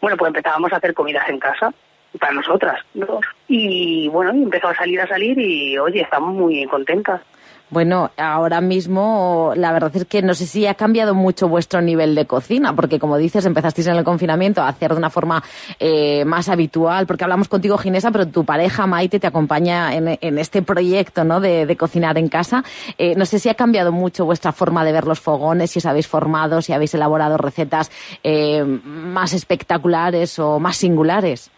bueno, 0.00 0.16
pues 0.16 0.28
empezábamos 0.28 0.72
a 0.72 0.76
hacer 0.76 0.94
comidas 0.94 1.28
en 1.28 1.38
casa 1.38 1.72
para 2.18 2.32
nosotras 2.32 2.84
dos. 2.94 3.24
Y 3.48 4.08
bueno, 4.08 4.30
empezó 4.30 4.68
a 4.68 4.76
salir, 4.76 5.00
a 5.00 5.06
salir 5.06 5.38
y 5.38 5.78
oye, 5.78 6.02
estamos 6.02 6.34
muy 6.34 6.64
contentas. 6.66 7.20
Bueno, 7.70 8.10
ahora 8.16 8.62
mismo 8.62 9.52
la 9.54 9.72
verdad 9.72 9.94
es 9.94 10.06
que 10.06 10.22
no 10.22 10.32
sé 10.32 10.46
si 10.46 10.66
ha 10.66 10.72
cambiado 10.72 11.14
mucho 11.14 11.48
vuestro 11.48 11.82
nivel 11.82 12.14
de 12.14 12.24
cocina, 12.24 12.74
porque 12.74 12.98
como 12.98 13.18
dices, 13.18 13.44
empezasteis 13.44 13.88
en 13.88 13.96
el 13.96 14.04
confinamiento 14.04 14.62
a 14.62 14.68
hacer 14.68 14.92
de 14.92 14.96
una 14.96 15.10
forma 15.10 15.42
eh, 15.78 16.24
más 16.24 16.48
habitual, 16.48 17.06
porque 17.06 17.24
hablamos 17.24 17.48
contigo, 17.48 17.76
Ginesa, 17.76 18.10
pero 18.10 18.26
tu 18.26 18.44
pareja 18.44 18.86
Maite 18.86 19.20
te 19.20 19.26
acompaña 19.26 19.94
en, 19.94 20.38
este 20.38 20.62
proyecto 20.62 21.24
¿no? 21.24 21.40
de, 21.40 21.76
cocinar 21.76 22.16
en 22.16 22.28
casa. 22.28 22.64
Eh, 22.96 23.14
no 23.16 23.26
sé 23.26 23.38
si 23.38 23.50
ha 23.50 23.54
cambiado 23.54 23.92
mucho 23.92 24.24
vuestra 24.24 24.52
forma 24.52 24.82
de 24.82 24.92
ver 24.92 25.06
los 25.06 25.20
fogones, 25.20 25.70
si 25.70 25.80
os 25.80 25.86
habéis 25.86 26.06
formado, 26.06 26.62
si 26.62 26.72
habéis 26.72 26.94
elaborado 26.94 27.36
recetas 27.36 27.90
eh, 28.24 28.64
más 28.64 29.34
espectaculares 29.34 30.38
o 30.38 30.58
más 30.58 30.76
singulares. 30.78 31.50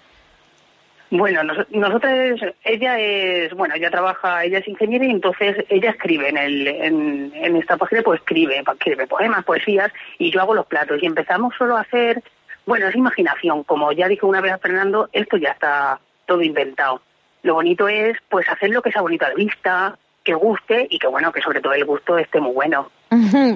Bueno, 1.11 1.43
nosotros, 1.43 2.41
ella 2.63 2.99
es, 3.01 3.53
bueno, 3.55 3.75
ella 3.75 3.91
trabaja, 3.91 4.45
ella 4.45 4.59
es 4.59 4.69
ingeniera 4.69 5.05
y 5.05 5.11
entonces 5.11 5.65
ella 5.69 5.91
escribe 5.91 6.29
en, 6.29 6.37
el, 6.37 6.67
en, 6.69 7.57
esta 7.57 7.77
página, 7.77 8.03
pues 8.03 8.21
escribe, 8.21 8.63
escribe 8.75 9.09
poemas, 9.09 9.45
poesías 9.45 9.93
y 10.19 10.31
yo 10.31 10.41
hago 10.41 10.55
los 10.55 10.67
platos 10.67 11.03
y 11.03 11.07
empezamos 11.07 11.53
solo 11.59 11.77
a 11.77 11.81
hacer, 11.81 12.23
bueno, 12.65 12.87
es 12.87 12.95
imaginación, 12.95 13.65
como 13.65 13.91
ya 13.91 14.07
dijo 14.07 14.29
una 14.29 14.41
vez 14.41 14.55
Fernando, 14.63 15.09
esto 15.13 15.37
ya 15.37 15.51
está 15.51 15.99
todo 16.27 16.43
inventado. 16.43 17.03
Lo 17.43 17.55
bonito 17.55 17.89
es, 17.89 18.17
pues, 18.29 18.49
hacer 18.49 18.71
lo 18.71 18.81
que 18.81 18.93
sea 18.93 19.03
bonito 19.03 19.25
a 19.27 19.31
la 19.31 19.35
vista, 19.35 19.99
que 20.23 20.35
guste 20.35 20.87
y 20.91 20.99
que, 21.01 21.09
bueno, 21.09 21.33
que 21.33 21.41
sobre 21.41 21.61
todo 21.61 21.73
el 21.73 21.87
gusto 21.87 22.19
esté 22.19 22.39
muy 22.39 22.53
bueno. 22.53 22.89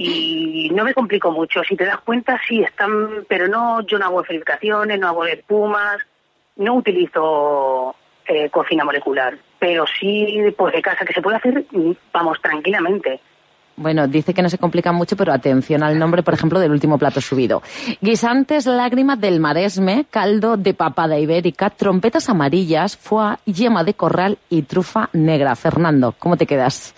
y 0.01 0.71
no 0.75 0.83
me 0.83 0.95
complico 0.95 1.31
mucho, 1.31 1.63
si 1.63 1.77
te 1.77 1.85
das 1.85 1.99
cuenta, 1.99 2.41
sí 2.49 2.63
están, 2.63 3.25
pero 3.29 3.47
no, 3.47 3.83
yo 3.83 3.97
no 4.01 4.07
hago 4.07 4.25
filtraciones, 4.25 4.99
no 4.99 5.07
hago 5.07 5.25
espumas, 5.27 5.99
no 6.57 6.75
utilizo 6.75 7.95
eh, 8.27 8.49
cocina 8.51 8.85
molecular, 8.85 9.37
pero 9.59 9.85
sí, 9.99 10.43
pues 10.57 10.75
de 10.75 10.83
casa, 10.83 11.05
que 11.05 11.13
se 11.13 11.23
puede 11.23 11.37
hacer, 11.37 11.65
vamos, 12.13 12.41
tranquilamente. 12.41 13.21
Bueno, 13.77 14.07
dice 14.07 14.33
que 14.33 14.43
no 14.43 14.49
se 14.49 14.59
complica 14.59 14.93
mucho, 14.93 15.17
pero 15.17 15.33
atención 15.33 15.83
al 15.83 15.99
nombre, 15.99 16.23
por 16.23 16.35
ejemplo, 16.35 16.61
del 16.61 16.71
último 16.71 16.97
plato 16.97 17.21
subido. 17.21 17.61
Guisantes 18.01 18.67
lágrima 18.67 19.17
del 19.17 19.41
maresme, 19.41 20.07
caldo 20.09 20.57
de 20.57 20.75
papada 20.75 21.19
ibérica, 21.19 21.71
trompetas 21.71 22.29
amarillas, 22.29 22.97
foie, 22.97 23.37
yema 23.47 23.83
de 23.83 23.95
corral 23.95 24.39
y 24.49 24.63
trufa 24.63 25.11
negra. 25.13 25.57
Fernando, 25.57 26.15
¿cómo 26.19 26.37
te 26.37 26.47
quedas? 26.47 26.95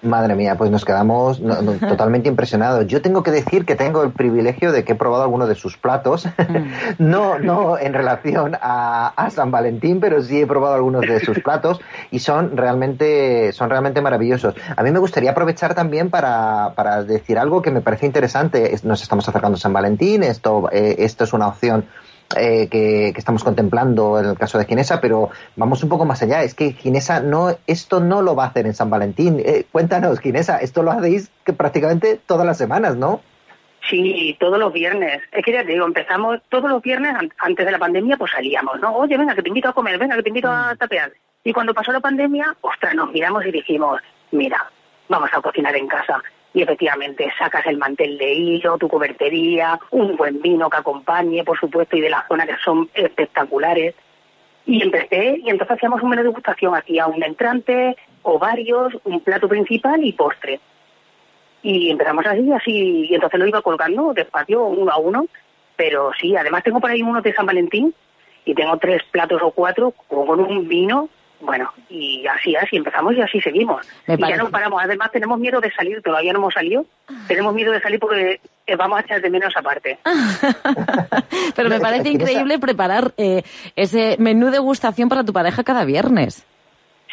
Madre 0.00 0.36
mía, 0.36 0.54
pues 0.56 0.70
nos 0.70 0.84
quedamos 0.84 1.42
totalmente 1.80 2.28
impresionados. 2.28 2.86
Yo 2.86 3.02
tengo 3.02 3.24
que 3.24 3.32
decir 3.32 3.64
que 3.64 3.74
tengo 3.74 4.04
el 4.04 4.12
privilegio 4.12 4.70
de 4.70 4.84
que 4.84 4.92
he 4.92 4.94
probado 4.94 5.24
algunos 5.24 5.48
de 5.48 5.56
sus 5.56 5.76
platos, 5.76 6.26
mm. 6.26 6.94
no, 6.98 7.38
no 7.40 7.76
en 7.78 7.92
relación 7.92 8.56
a, 8.60 9.28
San 9.30 9.50
Valentín, 9.50 10.00
pero 10.00 10.22
sí 10.22 10.40
he 10.40 10.46
probado 10.46 10.74
algunos 10.74 11.02
de 11.02 11.20
sus 11.20 11.40
platos 11.40 11.80
y 12.10 12.20
son 12.20 12.56
realmente, 12.56 13.52
son 13.52 13.68
realmente 13.68 14.00
maravillosos. 14.00 14.54
A 14.76 14.82
mí 14.82 14.90
me 14.90 14.98
gustaría 14.98 15.32
aprovechar 15.32 15.74
también 15.74 16.08
para, 16.10 16.72
para 16.74 17.02
decir 17.02 17.38
algo 17.38 17.60
que 17.60 17.70
me 17.70 17.80
parece 17.80 18.06
interesante. 18.06 18.74
Nos 18.84 19.02
estamos 19.02 19.28
acercando 19.28 19.56
a 19.56 19.60
San 19.60 19.72
Valentín, 19.72 20.22
esto, 20.22 20.70
eh, 20.72 20.96
esto 20.98 21.24
es 21.24 21.32
una 21.32 21.48
opción 21.48 21.84
eh, 22.36 22.68
que, 22.70 23.08
estamos 23.08 23.42
contemplando 23.42 24.18
en 24.18 24.26
el 24.26 24.38
caso 24.38 24.58
de 24.58 24.66
Ginesa, 24.66 25.00
pero 25.00 25.30
vamos 25.56 25.82
un 25.82 25.88
poco 25.88 26.04
más 26.04 26.22
allá. 26.22 26.42
Es 26.42 26.54
que 26.54 26.72
Ginesa 26.72 27.20
no, 27.20 27.56
esto 27.66 28.00
no 28.00 28.22
lo 28.22 28.36
va 28.36 28.44
a 28.44 28.48
hacer 28.48 28.66
en 28.66 28.74
San 28.74 28.90
Valentín. 28.90 29.40
Eh, 29.44 29.64
cuéntanos, 29.70 30.20
Ginesa, 30.20 30.58
esto 30.58 30.82
lo 30.82 30.90
hacéis 30.90 31.30
que 31.44 31.52
prácticamente 31.52 32.20
todas 32.26 32.46
las 32.46 32.58
semanas, 32.58 32.96
¿no? 32.96 33.22
Sí, 33.88 34.36
todos 34.38 34.58
los 34.58 34.72
viernes. 34.72 35.22
Es 35.32 35.44
que 35.44 35.52
ya 35.52 35.64
te 35.64 35.72
digo, 35.72 35.86
empezamos 35.86 36.40
todos 36.50 36.70
los 36.70 36.82
viernes 36.82 37.14
antes 37.38 37.64
de 37.64 37.72
la 37.72 37.78
pandemia, 37.78 38.18
pues 38.18 38.32
salíamos, 38.32 38.78
¿no? 38.80 38.94
Oye, 38.96 39.16
venga, 39.16 39.34
que 39.34 39.42
te 39.42 39.48
invito 39.48 39.70
a 39.70 39.72
comer, 39.72 39.98
venga, 39.98 40.16
que 40.16 40.22
te 40.22 40.28
invito 40.28 40.50
a 40.50 40.74
mm. 40.74 40.76
tapear. 40.76 41.12
Y 41.44 41.52
cuando 41.52 41.72
pasó 41.72 41.92
la 41.92 42.00
pandemia, 42.00 42.54
ostras, 42.60 42.94
nos 42.94 43.10
miramos 43.10 43.46
y 43.46 43.52
dijimos, 43.52 44.00
mira, 44.32 44.70
vamos 45.08 45.30
a 45.32 45.40
cocinar 45.40 45.74
en 45.76 45.88
casa 45.88 46.22
y 46.58 46.62
efectivamente 46.62 47.32
sacas 47.38 47.64
el 47.66 47.78
mantel 47.78 48.18
de 48.18 48.32
hilo, 48.32 48.78
tu 48.78 48.88
cubertería, 48.88 49.78
un 49.92 50.16
buen 50.16 50.42
vino 50.42 50.68
que 50.68 50.76
acompañe, 50.76 51.44
por 51.44 51.56
supuesto, 51.56 51.96
y 51.96 52.00
de 52.00 52.10
la 52.10 52.26
zona 52.26 52.46
que 52.46 52.56
son 52.64 52.90
espectaculares. 52.94 53.94
Y 54.66 54.82
empecé, 54.82 55.38
y 55.40 55.50
entonces 55.50 55.76
hacíamos 55.76 56.02
un 56.02 56.10
menú 56.10 56.22
de 56.22 56.28
degustación, 56.30 56.74
hacía 56.74 57.06
un 57.06 57.22
entrante 57.22 57.96
o 58.22 58.40
varios, 58.40 58.92
un 59.04 59.20
plato 59.20 59.48
principal 59.48 60.04
y 60.04 60.12
postre. 60.14 60.58
Y 61.62 61.90
empezamos 61.90 62.26
así, 62.26 62.52
así, 62.52 63.06
y 63.08 63.14
entonces 63.14 63.38
lo 63.38 63.46
iba 63.46 63.62
colgando 63.62 64.12
despacio, 64.12 64.64
uno 64.64 64.90
a 64.90 64.98
uno, 64.98 65.26
pero 65.76 66.10
sí, 66.20 66.34
además 66.34 66.64
tengo 66.64 66.80
por 66.80 66.90
ahí 66.90 67.02
uno 67.02 67.22
de 67.22 67.34
San 67.34 67.46
Valentín 67.46 67.94
y 68.44 68.54
tengo 68.56 68.76
tres 68.78 69.04
platos 69.12 69.40
o 69.42 69.52
cuatro 69.52 69.92
con 70.08 70.40
un 70.40 70.66
vino 70.66 71.08
bueno, 71.40 71.72
y 71.88 72.26
así, 72.26 72.56
así 72.56 72.76
empezamos 72.76 73.14
y 73.14 73.20
así 73.20 73.40
seguimos. 73.40 73.86
y 74.06 74.16
ya 74.16 74.36
no 74.36 74.50
paramos. 74.50 74.82
Además, 74.82 75.10
tenemos 75.12 75.38
miedo 75.38 75.60
de 75.60 75.70
salir, 75.72 76.02
todavía 76.02 76.32
no 76.32 76.40
hemos 76.40 76.54
salido. 76.54 76.84
Tenemos 77.28 77.54
miedo 77.54 77.72
de 77.72 77.80
salir 77.80 78.00
porque 78.00 78.40
eh, 78.66 78.76
vamos 78.76 78.98
a 78.98 79.02
echar 79.02 79.20
de 79.20 79.30
menos 79.30 79.56
aparte. 79.56 79.98
Pero 81.56 81.68
me 81.68 81.80
parece 81.80 82.10
increíble 82.10 82.58
preparar 82.58 83.12
eh, 83.16 83.42
ese 83.76 84.16
menú 84.18 84.50
de 84.50 84.58
gustación 84.58 85.08
para 85.08 85.24
tu 85.24 85.32
pareja 85.32 85.62
cada 85.62 85.84
viernes. 85.84 86.44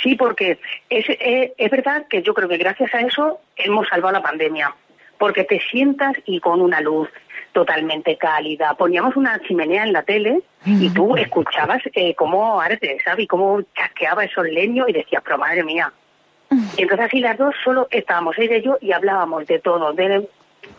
Sí, 0.01 0.15
porque 0.15 0.59
es, 0.89 1.05
eh, 1.09 1.53
es 1.57 1.71
verdad 1.71 2.05
que 2.09 2.21
yo 2.21 2.33
creo 2.33 2.49
que 2.49 2.57
gracias 2.57 2.93
a 2.93 3.01
eso 3.01 3.39
hemos 3.55 3.87
salvado 3.87 4.13
la 4.13 4.23
pandemia. 4.23 4.75
Porque 5.17 5.45
te 5.45 5.61
sientas 5.71 6.13
y 6.25 6.41
con 6.41 6.61
una 6.61 6.81
luz, 6.81 7.07
totalmente 7.55 8.17
cálida. 8.17 8.73
Poníamos 8.73 9.15
una 9.15 9.39
chimenea 9.39 9.85
en 9.85 9.93
la 9.93 10.03
tele 10.03 10.41
y 10.65 10.89
tú 10.89 11.15
escuchabas 11.15 11.81
eh, 11.93 12.13
cómo 12.13 12.59
arde, 12.59 12.97
¿sabes? 13.01 13.23
Y 13.23 13.27
cómo 13.27 13.61
chasqueaba 13.73 14.25
esos 14.25 14.45
leños 14.45 14.89
y 14.89 14.91
decías, 14.91 15.23
pero 15.23 15.37
madre 15.37 15.63
mía. 15.63 15.93
Y 16.51 16.81
entonces 16.81 17.07
así 17.07 17.21
las 17.21 17.37
dos 17.37 17.55
solo 17.63 17.87
estábamos 17.91 18.37
ella 18.37 18.57
y 18.57 18.61
yo 18.61 18.77
y 18.81 18.91
hablábamos 18.91 19.47
de 19.47 19.59
todo, 19.59 19.93
de, 19.93 20.27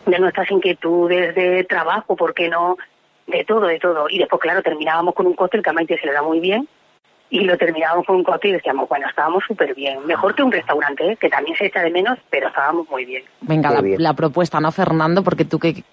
de 0.05 0.19
nuestras 0.19 0.51
inquietudes, 0.51 1.33
de 1.33 1.63
trabajo, 1.63 2.15
¿por 2.15 2.35
qué 2.35 2.47
no? 2.47 2.77
De 3.25 3.43
todo, 3.43 3.65
de 3.65 3.79
todo. 3.79 4.05
Y 4.07 4.19
después, 4.19 4.39
claro, 4.39 4.61
terminábamos 4.61 5.15
con 5.15 5.25
un 5.25 5.33
cóctel 5.33 5.63
que 5.63 5.71
a 5.71 5.73
Maite 5.73 5.97
se 5.97 6.05
le 6.05 6.13
da 6.13 6.21
muy 6.21 6.39
bien 6.39 6.67
y 7.29 7.41
lo 7.41 7.57
terminábamos 7.57 8.05
con 8.05 8.17
un 8.17 8.23
cóctel 8.23 8.51
y 8.51 8.53
decíamos, 8.53 8.87
bueno, 8.87 9.07
estábamos 9.07 9.43
súper 9.45 9.75
bien. 9.75 10.05
Mejor 10.05 10.33
que 10.33 10.43
un 10.43 10.51
restaurante, 10.51 11.11
¿eh? 11.11 11.17
que 11.17 11.29
también 11.29 11.57
se 11.57 11.65
echa 11.65 11.81
de 11.81 11.91
menos, 11.91 12.17
pero 12.29 12.47
estábamos 12.47 12.89
muy 12.89 13.05
bien. 13.05 13.23
Venga, 13.41 13.81
la, 13.97 14.13
propuesta, 14.13 14.59
¿no, 14.59 14.71
Fernando? 14.71 15.23
Porque 15.23 15.43
tú, 15.43 15.59
¿qué, 15.59 15.83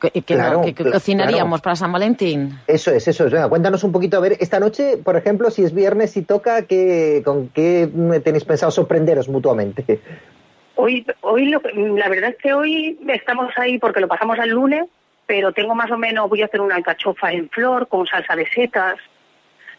cocinaríamos 0.93 1.61
para 1.61 1.75
San 1.75 1.93
Valentín? 1.93 2.59
Eso 2.67 2.93
es, 2.93 3.09
eso 3.09 3.27
es. 3.27 3.33
Venga, 3.33 3.49
cuéntanos 3.49 3.83
un 3.83 3.91
poquito. 3.91 4.17
A 4.17 4.21
ver, 4.21 4.37
esta 4.39 4.61
noche, 4.61 4.97
por 4.99 5.17
ejemplo, 5.17 5.51
si 5.51 5.65
es 5.65 5.75
viernes 5.75 6.17
y 6.17 6.23
toca, 6.23 6.67
¿qué, 6.67 7.23
¿con 7.25 7.49
qué 7.49 7.89
tenéis 8.23 8.45
pensado 8.45 8.71
sorprenderos 8.71 9.29
mutuamente? 9.29 10.01
Hoy, 10.77 11.07
hoy 11.21 11.47
la 11.47 12.09
verdad 12.09 12.31
es 12.31 12.37
que 12.37 12.53
hoy 12.53 12.99
estamos 13.09 13.53
ahí 13.57 13.79
porque 13.79 14.01
lo 14.01 14.09
pasamos 14.09 14.39
al 14.39 14.51
lunes, 14.51 14.87
pero 15.27 15.53
tengo 15.53 15.75
más 15.75 15.91
o 15.91 15.97
menos, 15.97 16.29
voy 16.29 16.43
a 16.43 16.47
hacer 16.47 16.61
una 16.61 16.77
alcachofa 16.77 17.33
en 17.33 17.49
flor 17.49 17.89
con 17.89 18.07
salsa 18.07 18.37
de 18.37 18.47
setas, 18.51 18.97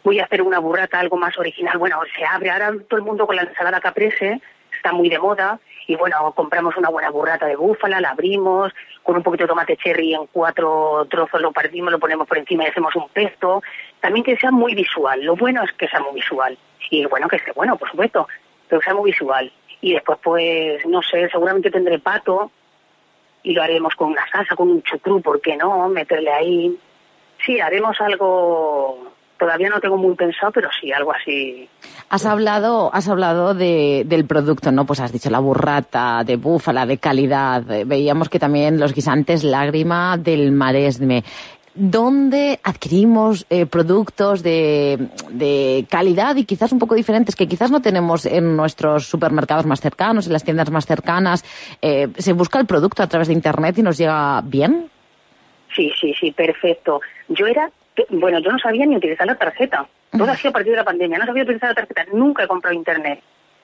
voy 0.06 0.20
a 0.20 0.24
hacer 0.24 0.40
una 0.40 0.60
burrata 0.60 1.00
algo 1.00 1.16
más 1.16 1.36
original. 1.36 1.78
Bueno, 1.78 1.98
se 2.16 2.24
abre 2.24 2.50
ahora 2.50 2.72
todo 2.88 2.96
el 2.96 3.04
mundo 3.04 3.26
con 3.26 3.34
la 3.34 3.42
ensalada 3.42 3.80
caprese, 3.80 4.40
está 4.72 4.92
muy 4.92 5.08
de 5.08 5.18
moda, 5.18 5.58
y 5.88 5.96
bueno, 5.96 6.32
compramos 6.36 6.76
una 6.76 6.90
buena 6.90 7.10
burrata 7.10 7.46
de 7.46 7.56
búfala, 7.56 8.00
la 8.00 8.10
abrimos, 8.10 8.72
con 9.02 9.16
un 9.16 9.24
poquito 9.24 9.42
de 9.42 9.48
tomate 9.48 9.76
cherry 9.76 10.14
en 10.14 10.26
cuatro 10.28 11.08
trozos 11.10 11.40
lo 11.40 11.50
partimos, 11.50 11.90
lo 11.90 11.98
ponemos 11.98 12.28
por 12.28 12.38
encima 12.38 12.62
y 12.62 12.68
hacemos 12.68 12.94
un 12.94 13.08
pesto. 13.08 13.64
También 13.98 14.24
que 14.24 14.36
sea 14.36 14.52
muy 14.52 14.76
visual, 14.76 15.24
lo 15.24 15.34
bueno 15.34 15.64
es 15.64 15.72
que 15.72 15.88
sea 15.88 15.98
muy 15.98 16.14
visual. 16.14 16.56
Y 16.88 17.04
bueno, 17.06 17.26
que 17.26 17.36
esté 17.36 17.50
bueno, 17.50 17.76
por 17.76 17.90
supuesto, 17.90 18.28
pero 18.68 18.80
que 18.80 18.84
sea 18.84 18.94
muy 18.94 19.10
visual. 19.10 19.50
Y 19.80 19.94
después, 19.94 20.18
pues, 20.22 20.86
no 20.86 21.02
sé, 21.02 21.28
seguramente 21.30 21.72
tendré 21.72 21.98
pato 21.98 22.52
y 23.42 23.54
lo 23.54 23.62
haremos 23.62 23.96
con 23.96 24.12
una 24.12 24.24
salsa, 24.30 24.54
con 24.54 24.70
un 24.70 24.84
chucrú, 24.84 25.20
¿por 25.20 25.40
qué 25.40 25.56
no? 25.56 25.88
Meterle 25.88 26.30
ahí. 26.30 26.78
Sí, 27.44 27.60
haremos 27.60 28.00
algo 28.00 29.15
Todavía 29.38 29.68
no 29.68 29.80
tengo 29.80 29.96
muy 29.96 30.14
pensado, 30.14 30.50
pero 30.52 30.68
sí, 30.80 30.92
algo 30.92 31.12
así. 31.12 31.68
Has 32.08 32.24
hablado, 32.24 32.90
has 32.94 33.08
hablado 33.08 33.54
de, 33.54 34.04
del 34.06 34.24
producto, 34.26 34.72
¿no? 34.72 34.86
Pues 34.86 35.00
has 35.00 35.12
dicho 35.12 35.28
la 35.28 35.40
burrata 35.40 36.22
de 36.24 36.36
búfala, 36.36 36.86
de 36.86 36.98
calidad. 36.98 37.62
Veíamos 37.86 38.28
que 38.28 38.38
también 38.38 38.80
los 38.80 38.94
guisantes 38.94 39.44
lágrima 39.44 40.16
del 40.16 40.52
maresme. 40.52 41.22
¿Dónde 41.78 42.58
adquirimos 42.62 43.44
eh, 43.50 43.66
productos 43.66 44.42
de, 44.42 45.86
calidad 45.90 46.34
y 46.36 46.46
quizás 46.46 46.72
un 46.72 46.78
poco 46.78 46.94
diferentes 46.94 47.36
que 47.36 47.46
quizás 47.46 47.70
no 47.70 47.82
tenemos 47.82 48.24
en 48.24 48.56
nuestros 48.56 49.06
supermercados 49.06 49.66
más 49.66 49.82
cercanos, 49.82 50.26
en 50.26 50.32
las 50.32 50.42
tiendas 50.42 50.70
más 50.70 50.86
cercanas? 50.86 51.44
Eh, 51.82 52.08
¿Se 52.16 52.32
busca 52.32 52.58
el 52.58 52.64
producto 52.64 53.02
a 53.02 53.08
través 53.08 53.28
de 53.28 53.34
Internet 53.34 53.76
y 53.76 53.82
nos 53.82 53.98
llega 53.98 54.40
bien? 54.40 54.90
Sí, 55.76 55.92
sí, 56.00 56.14
sí, 56.18 56.32
perfecto. 56.32 57.00
Yo 57.28 57.46
era 57.46 57.70
bueno, 58.10 58.38
yo 58.40 58.52
no 58.52 58.58
sabía 58.58 58.86
ni 58.86 58.96
utilizar 58.96 59.26
la 59.26 59.36
tarjeta. 59.36 59.86
Todo 60.16 60.30
ha 60.30 60.36
sido 60.36 60.50
a 60.50 60.52
partir 60.52 60.72
de 60.72 60.78
la 60.78 60.84
pandemia. 60.84 61.18
No 61.18 61.26
sabía 61.26 61.42
utilizar 61.42 61.70
la 61.70 61.74
tarjeta. 61.74 62.04
Nunca 62.12 62.44
he 62.44 62.48
comprado 62.48 62.74
internet. 62.74 63.20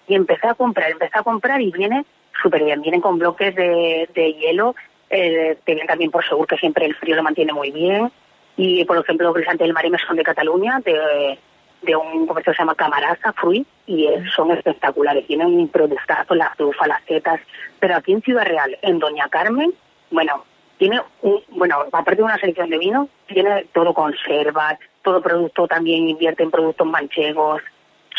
Y 0.09 0.14
empecé 0.14 0.49
a 0.49 0.54
comprar, 0.54 0.90
empecé 0.90 1.19
a 1.19 1.23
comprar 1.23 1.61
y 1.61 1.71
viene 1.71 2.04
súper 2.42 2.64
bien. 2.64 2.83
Vienen 2.83 3.00
con 3.00 3.19
bloques 3.19 3.54
de, 3.54 4.09
de 4.14 4.33
hielo. 4.35 4.75
Eh, 5.11 5.59
te 5.64 5.73
vienen 5.73 5.87
también 5.87 6.11
por 6.11 6.25
seguro 6.25 6.47
que 6.47 6.57
siempre 6.57 6.87
el 6.87 6.95
frío 6.95 7.16
lo 7.16 7.23
mantiene 7.23 7.52
muy 7.52 7.71
bien. 7.71 8.11
Y, 8.57 8.85
por 8.85 8.99
ejemplo, 8.99 9.33
Brisante 9.33 9.64
del 9.64 9.73
Marime 9.73 9.99
son 10.07 10.16
de 10.16 10.23
Cataluña, 10.23 10.81
de, 10.85 11.38
de 11.83 11.97
un 11.97 12.26
comercio 12.26 12.52
que 12.52 12.57
se 12.57 12.62
llama 12.62 12.75
Camarasa, 12.75 13.33
Fruit, 13.33 13.66
y 13.87 14.07
eh, 14.07 14.25
son 14.35 14.50
espectaculares. 14.50 15.26
Tienen 15.26 15.47
un 15.47 15.69
productazo, 15.69 16.35
las 16.35 16.57
trufas, 16.57 16.88
las 16.88 17.02
setas. 17.04 17.40
Pero 17.81 17.97
aquí 17.97 18.12
en 18.12 18.23
Ciudad 18.23 18.45
Real, 18.45 18.78
en 18.83 18.99
Doña 18.99 19.28
Carmen, 19.28 19.73
bueno, 20.11 20.45
tiene 20.83 21.01
un, 21.21 21.41
bueno, 21.51 21.77
aparte 21.93 22.17
de 22.17 22.23
una 22.25 22.39
selección 22.39 22.69
de 22.69 22.77
vino, 22.77 23.09
tiene 23.29 23.67
todo 23.73 23.95
conservas, 23.95 24.81
todo 25.05 25.23
producto 25.23 25.69
también 25.69 26.09
invierte 26.09 26.43
en 26.43 26.51
productos 26.51 26.89
manchegos, 26.89 27.62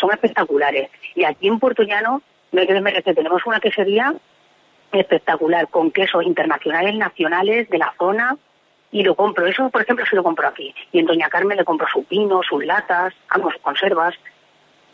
son 0.00 0.10
espectaculares. 0.12 0.88
Y 1.14 1.24
aquí 1.24 1.46
en 1.46 1.58
Puerto 1.58 1.82
Llano, 1.82 2.22
no 2.52 2.60
hay 2.62 2.66
que 2.66 3.14
tenemos 3.14 3.44
una 3.44 3.60
quesería 3.60 4.14
espectacular, 4.92 5.68
con 5.68 5.90
quesos 5.90 6.24
internacionales, 6.24 6.94
nacionales, 6.94 7.68
de 7.68 7.76
la 7.76 7.92
zona, 7.98 8.38
y 8.90 9.02
lo 9.02 9.14
compro. 9.14 9.44
Eso, 9.44 9.68
por 9.68 9.82
ejemplo, 9.82 10.06
sí 10.08 10.16
lo 10.16 10.22
compro 10.22 10.48
aquí. 10.48 10.74
Y 10.90 11.00
en 11.00 11.04
Doña 11.04 11.28
Carmen 11.28 11.58
le 11.58 11.66
compro 11.66 11.86
su 11.92 12.04
pino, 12.04 12.40
sus 12.48 12.64
latas, 12.64 13.12
ambos 13.28 13.52
conservas 13.60 14.14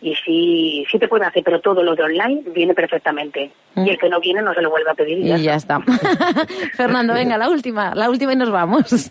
y 0.02 0.14
sí, 0.14 0.86
sí 0.90 0.98
te 0.98 1.08
puede 1.08 1.26
hacer, 1.26 1.42
pero 1.44 1.60
todo 1.60 1.82
lo 1.82 1.94
de 1.94 2.02
online 2.02 2.42
viene 2.54 2.74
perfectamente. 2.74 3.50
Y 3.76 3.90
el 3.90 3.98
que 3.98 4.08
no 4.08 4.20
viene 4.20 4.42
no 4.42 4.54
se 4.54 4.62
lo 4.62 4.70
vuelve 4.70 4.90
a 4.90 4.94
pedir. 4.94 5.18
Y 5.18 5.42
ya, 5.42 5.54
está. 5.54 5.80
Fernando, 6.74 7.14
venga, 7.14 7.36
la 7.38 7.48
última, 7.48 7.94
la 7.94 8.08
última 8.08 8.32
y 8.32 8.36
nos 8.36 8.50
vamos. 8.50 9.10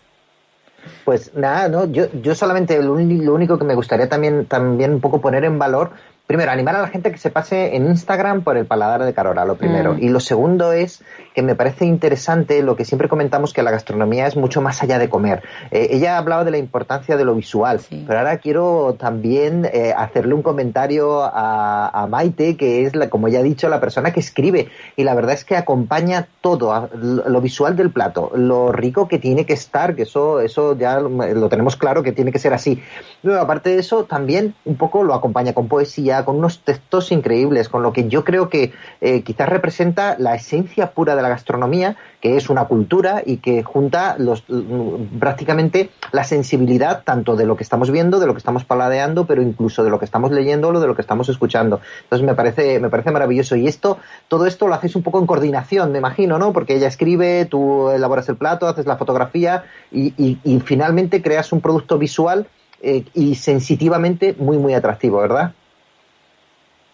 Pues 1.06 1.34
nada, 1.36 1.68
no, 1.70 1.92
yo, 1.92 2.06
yo 2.22 2.36
solamente 2.36 2.82
lo, 2.82 2.94
único 2.94 3.58
que 3.58 3.66
me 3.66 3.76
gustaría 3.76 4.10
también, 4.10 4.46
también 4.46 4.94
un 4.94 5.02
poco 5.02 5.22
poner 5.22 5.44
en 5.44 5.60
valor 5.60 5.92
primero, 6.30 6.52
animar 6.52 6.76
a 6.76 6.82
la 6.84 6.90
gente 6.90 7.12
que 7.12 7.18
se 7.18 7.32
pase 7.32 7.76
en 7.76 7.88
Instagram 7.88 8.44
por 8.44 8.56
el 8.56 8.68
paladar 8.68 9.04
de 9.04 9.16
Carola, 9.16 9.46
lo 9.46 9.56
primero. 9.56 9.96
Mm. 9.96 10.04
Y 10.04 10.10
lo 10.10 10.20
segundo 10.20 10.74
es 10.74 11.02
que 11.34 11.42
me 11.42 11.56
parece 11.56 11.86
interesante 11.86 12.62
lo 12.62 12.76
que 12.76 12.86
siempre 12.86 13.10
comentamos, 13.10 13.52
que 13.52 13.64
la 13.64 13.72
gastronomía 13.72 14.28
es 14.28 14.38
mucho 14.38 14.62
más 14.62 14.84
allá 14.84 15.00
de 15.00 15.10
comer. 15.10 15.42
Eh, 15.72 15.88
ella 15.90 16.14
ha 16.14 16.18
hablado 16.20 16.46
de 16.46 16.52
la 16.52 16.60
importancia 16.60 17.18
de 17.18 17.26
lo 17.26 17.34
visual, 17.34 17.82
pero 18.06 18.20
ahora 18.20 18.38
quiero 18.38 18.96
también 19.00 19.68
eh, 19.74 19.92
hacerle 19.98 20.36
un 20.36 20.44
comentario 20.44 21.24
a, 21.24 22.06
Maite, 22.08 22.58
que 22.58 22.86
es, 22.86 22.96
la, 22.96 23.10
como 23.10 23.28
ya 23.28 23.40
he 23.40 23.44
dicho, 23.44 23.68
la 23.68 23.80
persona 23.80 24.14
que 24.14 24.20
escribe. 24.20 24.68
Y 24.98 25.06
la 25.06 25.16
verdad 25.16 25.34
es 25.34 25.44
que 25.44 25.58
acompaña 25.58 26.28
todo, 26.42 26.92
lo 26.94 27.42
visual 27.42 27.76
del 27.76 27.90
plato, 27.90 28.32
lo 28.36 28.72
rico 28.72 29.08
que 29.08 29.18
tiene 29.18 29.48
que 29.48 29.54
estar, 29.54 29.96
que 29.96 30.04
eso, 30.04 30.42
eso 30.42 30.78
ya 30.78 31.00
lo 31.00 31.50
tenemos 31.50 31.76
claro 31.76 32.04
que 32.04 32.12
tiene 32.12 32.32
que 32.32 32.38
ser 32.38 32.54
así. 32.54 32.84
Luego, 33.24 33.42
aparte 33.42 33.72
de 33.72 33.80
eso, 33.80 34.04
también 34.04 34.54
un 34.66 34.76
poco 34.76 35.04
lo 35.04 35.16
acompaña 35.16 35.54
con 35.54 35.68
poesía, 35.68 36.19
con 36.26 36.38
unos 36.38 36.60
textos 36.60 37.12
increíbles, 37.12 37.70
con 37.70 37.84
lo 37.84 37.94
que 37.94 38.08
yo 38.08 38.24
creo 38.24 38.50
que 38.50 38.72
eh, 39.02 39.22
quizás 39.24 39.50
representa 39.50 40.16
la 40.18 40.36
esencia 40.36 40.92
pura 40.92 41.16
de 41.16 41.22
la 41.22 41.30
gastronomía, 41.30 41.96
que 42.22 42.36
es 42.36 42.50
una 42.50 42.66
cultura 42.66 43.22
y 43.26 43.38
que 43.38 43.64
junta 43.64 44.16
los, 44.18 44.44
mm, 44.48 45.20
prácticamente 45.20 45.90
la 46.12 46.24
sensibilidad 46.24 47.04
tanto 47.04 47.36
de 47.36 47.46
lo 47.46 47.56
que 47.56 47.64
estamos 47.64 47.92
viendo, 47.92 48.20
de 48.20 48.28
lo 48.28 48.34
que 48.34 48.40
estamos 48.40 48.66
paladeando, 48.66 49.26
pero 49.26 49.42
incluso 49.42 49.84
de 49.84 49.90
lo 49.90 50.00
que 50.00 50.06
estamos 50.06 50.32
leyendo 50.32 50.70
o 50.70 50.80
de 50.80 50.88
lo 50.88 50.96
que 50.96 51.02
estamos 51.02 51.30
escuchando. 51.30 51.80
Entonces 52.04 52.26
me 52.26 52.36
parece, 52.36 52.80
me 52.80 52.90
parece 52.90 53.12
maravilloso. 53.12 53.56
Y 53.56 53.68
esto, 53.68 53.98
todo 54.28 54.46
esto 54.46 54.68
lo 54.68 54.74
hacéis 54.74 54.96
un 54.96 55.04
poco 55.04 55.20
en 55.20 55.26
coordinación, 55.26 55.92
me 55.92 56.00
imagino, 56.00 56.38
¿no? 56.38 56.54
Porque 56.54 56.76
ella 56.76 56.88
escribe, 56.88 57.46
tú 57.46 57.90
elaboras 57.90 58.28
el 58.30 58.36
plato, 58.36 58.68
haces 58.68 58.86
la 58.86 58.98
fotografía 58.98 59.64
y, 59.92 60.14
y, 60.18 60.60
finalmente 60.60 61.22
creas 61.22 61.52
un 61.52 61.62
producto 61.62 61.98
visual 61.98 62.48
eh, 62.82 63.06
y 63.14 63.36
sensitivamente 63.36 64.36
muy, 64.38 64.58
muy 64.58 64.74
atractivo, 64.74 65.20
¿verdad? 65.20 65.54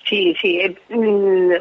Sí, 0.05 0.35
sí. 0.41 0.59
Eh, 0.59 0.75
mm, 0.89 1.51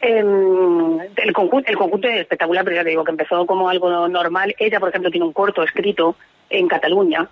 em, 0.00 1.00
el, 1.16 1.32
conjunto, 1.32 1.70
el 1.70 1.76
conjunto 1.76 2.08
es 2.08 2.20
espectacular, 2.20 2.64
pero 2.64 2.76
ya 2.76 2.84
te 2.84 2.90
digo 2.90 3.04
que 3.04 3.10
empezó 3.10 3.46
como 3.46 3.68
algo 3.68 4.08
normal. 4.08 4.54
Ella, 4.58 4.80
por 4.80 4.88
ejemplo, 4.88 5.10
tiene 5.10 5.26
un 5.26 5.32
corto 5.32 5.62
escrito 5.62 6.16
en 6.50 6.68
Cataluña 6.68 7.28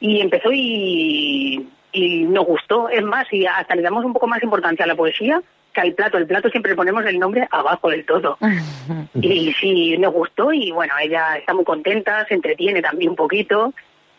y 0.00 0.20
empezó 0.20 0.50
y, 0.52 1.68
y 1.92 2.22
nos 2.24 2.46
gustó. 2.46 2.88
Es 2.88 3.02
más, 3.02 3.32
y 3.32 3.46
hasta 3.46 3.74
le 3.74 3.82
damos 3.82 4.04
un 4.04 4.12
poco 4.12 4.26
más 4.26 4.42
importancia 4.42 4.84
a 4.84 4.88
la 4.88 4.96
poesía 4.96 5.40
que 5.72 5.80
al 5.80 5.92
plato. 5.94 6.18
El 6.18 6.26
plato 6.26 6.48
siempre 6.50 6.72
le 6.72 6.76
ponemos 6.76 7.04
el 7.06 7.18
nombre 7.18 7.46
abajo 7.50 7.88
del 7.90 8.04
todo. 8.04 8.38
y 9.20 9.52
sí, 9.52 9.96
nos 9.98 10.12
gustó 10.12 10.52
y 10.52 10.70
bueno, 10.72 10.94
ella 11.00 11.36
está 11.36 11.54
muy 11.54 11.64
contenta, 11.64 12.26
se 12.26 12.34
entretiene 12.34 12.82
también 12.82 13.10
un 13.10 13.16
poquito 13.16 13.72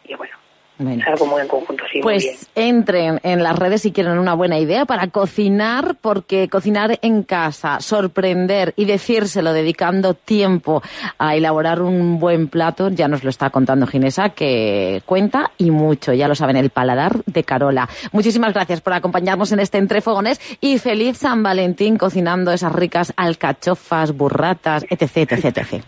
y 0.06 0.16
bueno, 0.16 0.36
en 0.80 1.48
conjunto, 1.48 1.84
Pues 2.02 2.50
entren 2.56 3.20
en 3.24 3.44
las 3.44 3.58
redes 3.58 3.82
si 3.82 3.92
quieren 3.92 4.18
una 4.18 4.34
buena 4.34 4.58
idea 4.60 4.86
para 4.86 5.08
cocinar, 5.08 5.96
porque 6.00 6.48
cocinar 6.48 7.00
en 7.02 7.24
casa, 7.24 7.82
sorprender 7.82 8.74
y 8.78 8.86
decírselo 8.86 9.52
dedicando 9.52 10.14
tiempo 10.14 10.82
a 11.18 11.36
elaborar 11.36 11.82
un 11.82 12.20
buen 12.20 12.48
plato, 12.48 12.90
ya 12.90 13.08
nos 13.08 13.24
lo 13.24 13.30
está 13.30 13.50
contando 13.50 13.88
Ginesa, 13.88 14.30
que 14.30 15.02
cuenta 15.06 15.52
y 15.58 15.72
mucho, 15.72 16.14
ya 16.14 16.28
lo 16.28 16.36
saben, 16.36 16.56
el 16.56 16.70
paladar 16.70 17.24
de 17.26 17.44
Carola. 17.44 17.90
Muchísimas 18.12 18.54
gracias 18.54 18.82
por 18.82 18.94
acompañarnos 18.94 19.52
en 19.52 19.60
este 19.60 19.78
Entre 19.78 20.02
Fogones 20.02 20.40
y 20.62 20.78
feliz 20.78 21.18
San 21.18 21.44
Valentín 21.44 21.98
cocinando 21.98 22.52
esas 22.52 22.72
ricas 22.72 23.14
alcachofas, 23.18 24.16
burratas, 24.16 24.86
etc, 24.90 25.34
etc, 25.34 25.58
etc. 25.58 25.84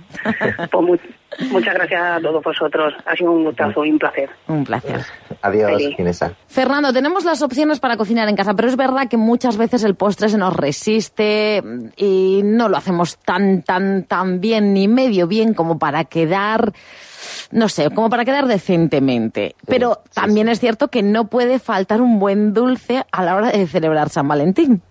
Pues 0.71 0.99
muchas 1.49 1.73
gracias 1.73 2.01
a 2.01 2.19
todos 2.19 2.43
vosotros. 2.43 2.93
Ha 3.05 3.15
sido 3.15 3.31
un 3.31 3.45
gustazo 3.45 3.85
y 3.85 3.91
un 3.91 3.99
placer. 3.99 4.29
Un 4.47 4.63
placer. 4.63 5.01
Adiós, 5.41 5.81
Inesa. 5.97 6.33
Fernando, 6.47 6.93
tenemos 6.93 7.23
las 7.25 7.41
opciones 7.41 7.79
para 7.79 7.97
cocinar 7.97 8.27
en 8.29 8.35
casa, 8.35 8.53
pero 8.53 8.67
es 8.67 8.75
verdad 8.75 9.07
que 9.09 9.17
muchas 9.17 9.57
veces 9.57 9.83
el 9.83 9.95
postre 9.95 10.29
se 10.29 10.37
nos 10.37 10.55
resiste 10.55 11.63
y 11.97 12.41
no 12.43 12.69
lo 12.69 12.77
hacemos 12.77 13.17
tan, 13.17 13.63
tan, 13.63 14.03
tan 14.03 14.41
bien 14.41 14.73
ni 14.73 14.87
medio 14.87 15.27
bien 15.27 15.53
como 15.53 15.79
para 15.79 16.05
quedar 16.05 16.73
no 17.51 17.69
sé, 17.69 17.89
como 17.91 18.09
para 18.09 18.25
quedar 18.25 18.47
decentemente. 18.47 19.55
Pero 19.67 20.01
también 20.13 20.49
es 20.49 20.59
cierto 20.59 20.87
que 20.87 21.03
no 21.03 21.27
puede 21.27 21.59
faltar 21.59 22.01
un 22.01 22.19
buen 22.19 22.53
dulce 22.53 23.05
a 23.11 23.23
la 23.23 23.35
hora 23.35 23.51
de 23.51 23.67
celebrar 23.67 24.09
San 24.09 24.27
Valentín. 24.27 24.81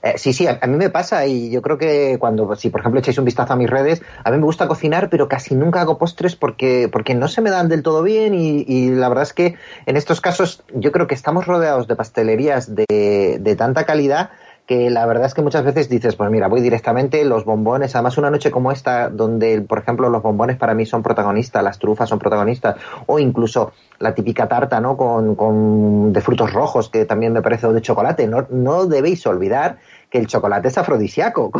Eh, 0.00 0.14
sí, 0.16 0.32
sí, 0.32 0.46
a, 0.46 0.64
mí 0.66 0.76
me 0.76 0.90
pasa 0.90 1.26
y 1.26 1.50
yo 1.50 1.60
creo 1.60 1.76
que 1.76 2.18
cuando, 2.20 2.54
si 2.54 2.70
por 2.70 2.80
ejemplo 2.80 3.00
echáis 3.00 3.18
un 3.18 3.24
vistazo 3.24 3.52
a 3.52 3.56
mis 3.56 3.68
redes, 3.68 4.00
a 4.22 4.30
mí 4.30 4.36
me 4.36 4.44
gusta 4.44 4.68
cocinar, 4.68 5.10
pero 5.10 5.28
casi 5.28 5.56
nunca 5.56 5.80
hago 5.80 5.98
postres 5.98 6.36
porque, 6.36 6.88
porque 6.90 7.14
no 7.14 7.26
se 7.26 7.40
me 7.40 7.50
dan 7.50 7.68
del 7.68 7.82
todo 7.82 8.02
bien 8.02 8.32
y, 8.34 8.90
la 8.90 9.08
verdad 9.08 9.24
es 9.24 9.32
que 9.32 9.56
en 9.86 9.96
estos 9.96 10.20
casos 10.20 10.62
yo 10.72 10.92
creo 10.92 11.06
que 11.08 11.14
estamos 11.14 11.46
rodeados 11.46 11.88
de 11.88 11.96
pastelerías 11.96 12.74
de, 12.74 13.38
de 13.40 13.56
tanta 13.56 13.84
calidad 13.84 14.30
que 14.68 14.90
la 14.90 15.06
verdad 15.06 15.24
es 15.24 15.32
que 15.32 15.40
muchas 15.40 15.64
veces 15.64 15.88
dices, 15.88 16.14
pues 16.14 16.30
mira, 16.30 16.46
voy 16.46 16.60
directamente, 16.60 17.24
los 17.24 17.46
bombones, 17.46 17.96
además 17.96 18.18
una 18.18 18.30
noche 18.30 18.50
como 18.50 18.70
esta, 18.70 19.08
donde, 19.08 19.62
por 19.62 19.78
ejemplo, 19.78 20.10
los 20.10 20.22
bombones 20.22 20.58
para 20.58 20.74
mí 20.74 20.84
son 20.84 21.02
protagonistas, 21.02 21.64
las 21.64 21.78
trufas 21.78 22.10
son 22.10 22.18
protagonistas, 22.18 22.76
o 23.06 23.18
incluso 23.18 23.72
la 23.98 24.14
típica 24.14 24.46
tarta, 24.46 24.78
¿no? 24.78 24.98
Con, 24.98 25.36
con 25.36 26.12
de 26.12 26.20
frutos 26.20 26.52
rojos, 26.52 26.90
que 26.90 27.06
también 27.06 27.32
me 27.32 27.40
parece, 27.40 27.66
o 27.66 27.72
de 27.72 27.80
chocolate. 27.80 28.26
No, 28.26 28.46
no 28.50 28.84
debéis 28.84 29.26
olvidar 29.26 29.78
que 30.10 30.18
el 30.18 30.26
chocolate 30.26 30.68
es 30.68 30.78
afrodisíaco. 30.78 31.50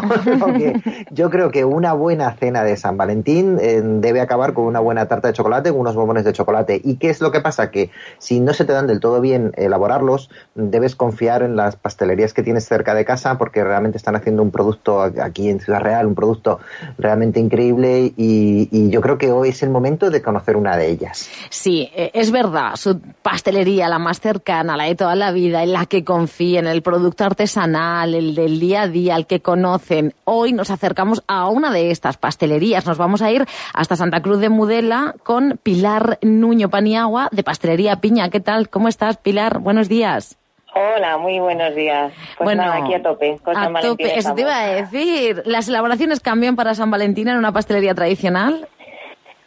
yo 1.11 1.30
creo 1.30 1.50
que 1.50 1.64
una 1.64 1.92
buena 1.92 2.32
cena 2.32 2.64
de 2.64 2.76
San 2.76 2.96
Valentín 2.96 3.58
eh, 3.61 3.82
debe 3.82 4.20
acabar 4.20 4.54
con 4.54 4.64
una 4.64 4.80
buena 4.80 5.06
tarta 5.06 5.28
de 5.28 5.34
chocolate, 5.34 5.70
con 5.70 5.80
unos 5.80 5.94
bombones 5.94 6.24
de 6.24 6.32
chocolate. 6.32 6.80
¿Y 6.82 6.96
qué 6.96 7.11
es 7.11 7.20
lo 7.20 7.30
que 7.30 7.40
pasa? 7.40 7.70
Que 7.70 7.90
si 8.18 8.40
no 8.40 8.54
se 8.54 8.64
te 8.64 8.72
dan 8.72 8.87
del 8.87 9.00
todo 9.00 9.20
bien 9.20 9.52
elaborarlos, 9.56 10.30
debes 10.54 10.96
confiar 10.96 11.42
en 11.42 11.56
las 11.56 11.76
pastelerías 11.76 12.32
que 12.32 12.42
tienes 12.42 12.64
cerca 12.64 12.94
de 12.94 13.04
casa 13.04 13.37
porque 13.37 13.62
realmente 13.62 13.98
están 13.98 14.16
haciendo 14.16 14.42
un 14.42 14.50
producto 14.50 15.02
aquí 15.02 15.48
en 15.50 15.61
Ciudad 15.61 15.80
Real, 15.80 16.06
un 16.06 16.14
producto 16.14 16.61
realmente 16.98 17.40
increíble 17.40 18.12
y, 18.16 18.88
yo 18.88 19.02
creo 19.02 19.18
que 19.18 19.30
hoy 19.30 19.50
es 19.50 19.62
el 19.62 19.70
momento 19.70 20.08
de 20.11 20.22
conocer 20.22 20.56
una 20.56 20.76
de 20.76 20.88
ellas. 20.88 21.28
Sí, 21.50 21.90
eh, 21.94 22.11
es 22.14 22.30
verdad, 22.30 22.76
su 22.76 23.00
pastelería, 23.22 23.88
la 23.88 23.98
más 23.98 24.20
cercana, 24.20 24.76
la 24.76 24.84
de 24.84 24.94
toda 24.94 25.14
la 25.14 25.30
vida, 25.30 25.62
en 25.62 25.72
la 25.72 25.84
que 25.84 26.04
confía, 26.04 26.61
en 26.61 26.66
el 26.66 26.80
producto 26.80 27.24
artesanal, 27.24 28.14
el 28.14 28.34
del 28.38 28.61
día 28.61 28.83
a 28.83 28.88
día, 28.88 29.16
al 29.16 29.27
que 29.27 29.40
conocen. 29.40 30.14
Hoy 30.24 30.53
nos 30.53 30.70
acercamos 30.70 31.22
a 31.27 31.48
una 31.48 31.72
de 31.72 31.90
estas 31.90 32.16
pastelerías. 32.16 32.87
Nos 32.87 32.96
vamos 32.96 33.20
a 33.20 33.31
ir 33.31 33.44
hasta 33.74 33.96
Santa 33.96 34.22
Cruz 34.22 34.38
de 34.40 34.48
Mudela 34.48 35.14
con 35.24 35.59
Pilar 35.62 36.18
Nuño 36.22 36.70
Paniagua 36.70 37.29
de 37.33 37.42
Pastelería 37.42 37.96
Piña. 37.96 38.31
¿Qué 38.31 38.40
tal? 38.40 38.68
¿Cómo 38.70 38.88
estás, 38.88 39.16
Pilar? 39.16 39.59
Buenos 39.59 39.88
días. 39.88 40.38
Hola, 40.74 41.18
muy 41.18 41.40
buenos 41.40 41.74
días. 41.74 42.12
Pues 42.37 42.44
bueno, 42.44 42.62
aquí 42.72 42.94
a 42.94 43.03
tope. 43.03 43.38
Con 43.42 43.57
a 43.57 43.81
tope, 43.81 44.16
eso 44.16 44.35
te 44.35 44.42
iba 44.42 44.57
a 44.57 44.66
decir. 44.68 45.42
¿Las 45.44 45.68
elaboraciones 45.68 46.20
cambian 46.20 46.55
para 46.55 46.74
San 46.74 46.90
Valentín 46.90 47.27
en 47.29 47.37
una 47.37 47.53
pastelería 47.53 47.94
tradicional? 47.94 48.68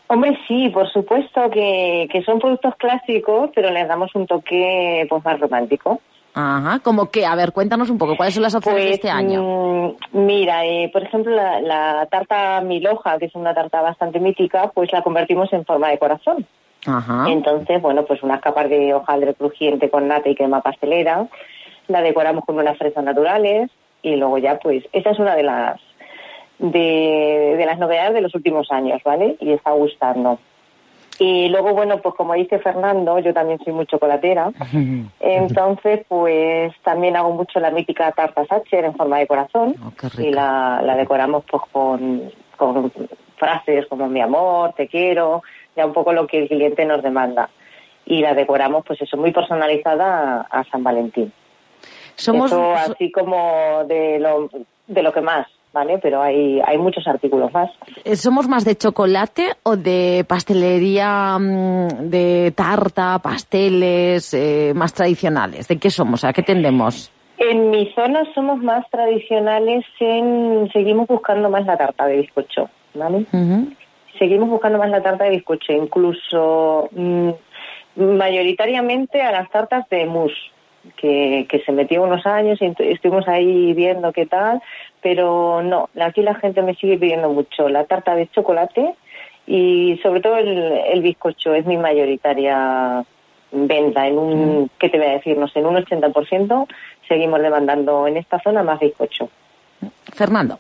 Hombre, 0.08 0.38
sí, 0.46 0.68
por 0.70 0.92
supuesto 0.92 1.50
que, 1.50 2.10
que 2.12 2.22
son 2.24 2.40
productos 2.40 2.76
clásicos, 2.76 3.50
pero 3.56 3.72
les 3.72 3.88
damos 3.88 4.14
un 4.14 4.28
toque 4.28 5.06
pues, 5.08 5.24
más 5.24 5.40
romántico. 5.40 6.02
Ajá, 6.34 6.80
como 6.80 7.10
que, 7.10 7.26
a 7.26 7.36
ver, 7.36 7.52
cuéntanos 7.52 7.90
un 7.90 7.98
poco, 7.98 8.16
¿cuáles 8.16 8.34
son 8.34 8.44
las 8.44 8.56
opciones 8.56 8.86
de 8.86 8.92
este 8.92 9.10
pues, 9.10 9.14
año? 9.14 9.44
Mm, 9.44 10.26
mira, 10.26 10.66
eh, 10.66 10.90
por 10.92 11.04
ejemplo, 11.04 11.36
la, 11.36 11.60
la, 11.62 12.08
tarta 12.10 12.62
Miloja, 12.62 13.18
que 13.20 13.26
es 13.26 13.36
una 13.36 13.54
tarta 13.54 13.82
bastante 13.82 14.20
mítica, 14.20 14.72
pues 14.74 14.92
la 14.94 15.02
convertimos 15.02 15.52
en 15.52 15.66
forma 15.66 15.90
de 15.90 16.00
corazón. 16.00 16.46
Ajá. 16.86 17.26
Entonces, 17.30 17.82
bueno, 17.82 18.06
pues 18.06 18.24
unas 18.24 18.42
capas 18.42 18.70
de 18.70 18.94
hojaldre 18.94 19.34
crujiente 19.34 19.90
con 19.90 20.08
nata 20.08 20.30
y 20.30 20.36
crema 20.36 20.62
pastelera, 20.62 21.28
la 21.88 22.02
decoramos 22.02 22.46
con 22.46 22.58
unas 22.58 22.78
fresas 22.78 23.04
naturales 23.04 23.70
y 24.02 24.16
luego 24.16 24.38
ya, 24.38 24.58
pues, 24.58 24.84
esa 24.94 25.12
es 25.12 25.20
una 25.20 25.36
de 25.36 25.44
las 25.44 25.80
de, 26.60 27.56
de 27.58 27.66
las 27.66 27.80
novedades 27.80 28.14
de 28.14 28.22
los 28.22 28.36
últimos 28.36 28.72
años, 28.72 29.02
¿vale? 29.04 29.36
Y 29.40 29.52
está 29.52 29.72
gustando. 29.72 30.40
Y 31.24 31.50
luego, 31.50 31.76
bueno, 31.76 32.02
pues 32.02 32.16
como 32.16 32.34
dice 32.34 32.58
Fernando, 32.58 33.20
yo 33.20 33.32
también 33.32 33.60
soy 33.64 33.74
muy 33.74 33.86
chocolatera. 33.86 34.52
Entonces, 35.20 36.04
pues 36.08 36.74
también 36.82 37.16
hago 37.16 37.32
mucho 37.32 37.60
la 37.60 37.70
mítica 37.70 38.12
tarta 38.12 38.44
Sacher 38.48 38.86
en 38.86 38.96
forma 38.96 39.20
de 39.20 39.28
corazón. 39.28 39.76
Oh, 39.86 39.92
rico. 40.02 40.20
y 40.20 40.32
la, 40.32 40.82
la 40.84 40.96
decoramos 40.96 41.44
pues 41.48 41.62
con, 41.72 42.32
con 42.58 42.92
frases 43.38 43.86
como 43.86 44.08
mi 44.08 44.20
amor, 44.20 44.74
te 44.74 44.88
quiero, 44.88 45.44
ya 45.76 45.86
un 45.86 45.94
poco 45.94 46.12
lo 46.12 46.26
que 46.26 46.40
el 46.40 46.48
cliente 46.48 46.86
nos 46.86 47.04
demanda. 47.04 47.52
Y 48.04 48.22
la 48.22 48.34
decoramos, 48.34 48.84
pues 48.84 49.00
eso, 49.00 49.16
muy 49.16 49.32
personalizada 49.32 50.48
a, 50.50 50.62
a 50.62 50.64
San 50.72 50.84
Valentín. 50.84 51.32
Somos, 52.16 52.52
Eso 52.52 52.74
así 52.74 53.12
como 53.12 53.84
de 53.88 54.18
lo, 54.18 54.50
de 54.88 55.04
lo 55.04 55.14
que 55.14 55.22
más, 55.22 55.46
¿vale? 55.74 56.00
Pero 56.00 56.22
hay, 56.22 56.62
hay 56.66 56.78
muchos 56.78 57.08
artículos 57.08 57.52
más. 57.54 57.70
eh, 58.04 58.16
¿Somos 58.16 58.48
más 58.48 58.66
de 58.66 58.76
chocolate 58.76 59.54
o 59.64 59.78
de 59.78 60.26
pastelería, 60.28 61.38
mm, 61.40 62.10
de 62.10 62.54
tarta, 62.56 63.20
pasteles, 63.20 64.34
eh, 64.34 64.74
más 64.76 64.94
tradicionales? 64.94 65.68
¿De 65.68 65.78
qué 65.78 65.90
somos? 65.90 66.24
¿A 66.24 66.34
qué 66.34 66.44
tendemos? 66.44 67.12
En 67.38 67.72
mi 67.72 67.92
zona 67.94 68.24
somos 68.36 68.60
más 68.62 68.88
tradicionales 68.92 69.84
en... 70.00 70.70
Seguimos 70.72 71.08
buscando 71.08 71.50
más 71.50 71.66
la 71.66 71.76
tarta 71.76 72.06
de 72.06 72.18
bizcocho, 72.18 72.70
¿vale? 72.94 73.26
Seguimos 74.20 74.50
buscando 74.50 74.78
más 74.78 74.92
la 74.92 75.02
tarta 75.02 75.24
de 75.24 75.32
bizcocho, 75.32 75.74
incluso 75.74 76.88
mm, 76.92 77.32
mayoritariamente 77.96 79.24
a 79.24 79.32
las 79.32 79.50
tartas 79.50 79.90
de 79.90 80.06
mousse, 80.06 80.52
que, 80.98 81.48
que 81.50 81.60
se 81.60 81.72
metió 81.72 82.04
unos 82.04 82.26
años 82.26 82.60
y 82.62 82.74
estuvimos 82.80 83.28
ahí 83.28 83.74
viendo 83.74 84.12
qué 84.12 84.26
tal, 84.26 84.62
pero 85.02 85.62
no, 85.62 85.90
aquí 86.00 86.22
la 86.22 86.36
gente 86.36 86.62
me 86.62 86.76
sigue 86.76 86.98
pidiendo 86.98 87.30
mucho 87.30 87.70
la 87.70 87.86
tarta 87.86 88.16
de 88.16 88.28
chocolate 88.28 88.96
y 89.48 90.00
sobre 90.04 90.22
todo 90.22 90.38
el, 90.38 90.48
el 90.48 91.02
bizcocho 91.02 91.54
es 91.54 91.66
mi 91.66 91.78
mayoritaria 91.78 93.04
venta. 93.52 94.08
En 94.08 94.18
un, 94.18 94.72
¿qué 94.80 94.90
te 94.90 94.98
voy 94.98 95.08
a 95.08 95.12
decir? 95.12 95.38
No 95.38 95.48
sé, 95.48 95.60
en 95.60 95.66
un 95.66 95.76
80% 95.76 96.68
seguimos 97.08 97.42
demandando 97.42 98.08
en 98.08 98.18
esta 98.18 98.40
zona 98.40 98.64
más 98.64 98.80
bizcocho. 98.80 99.30
Fernando. 100.14 100.60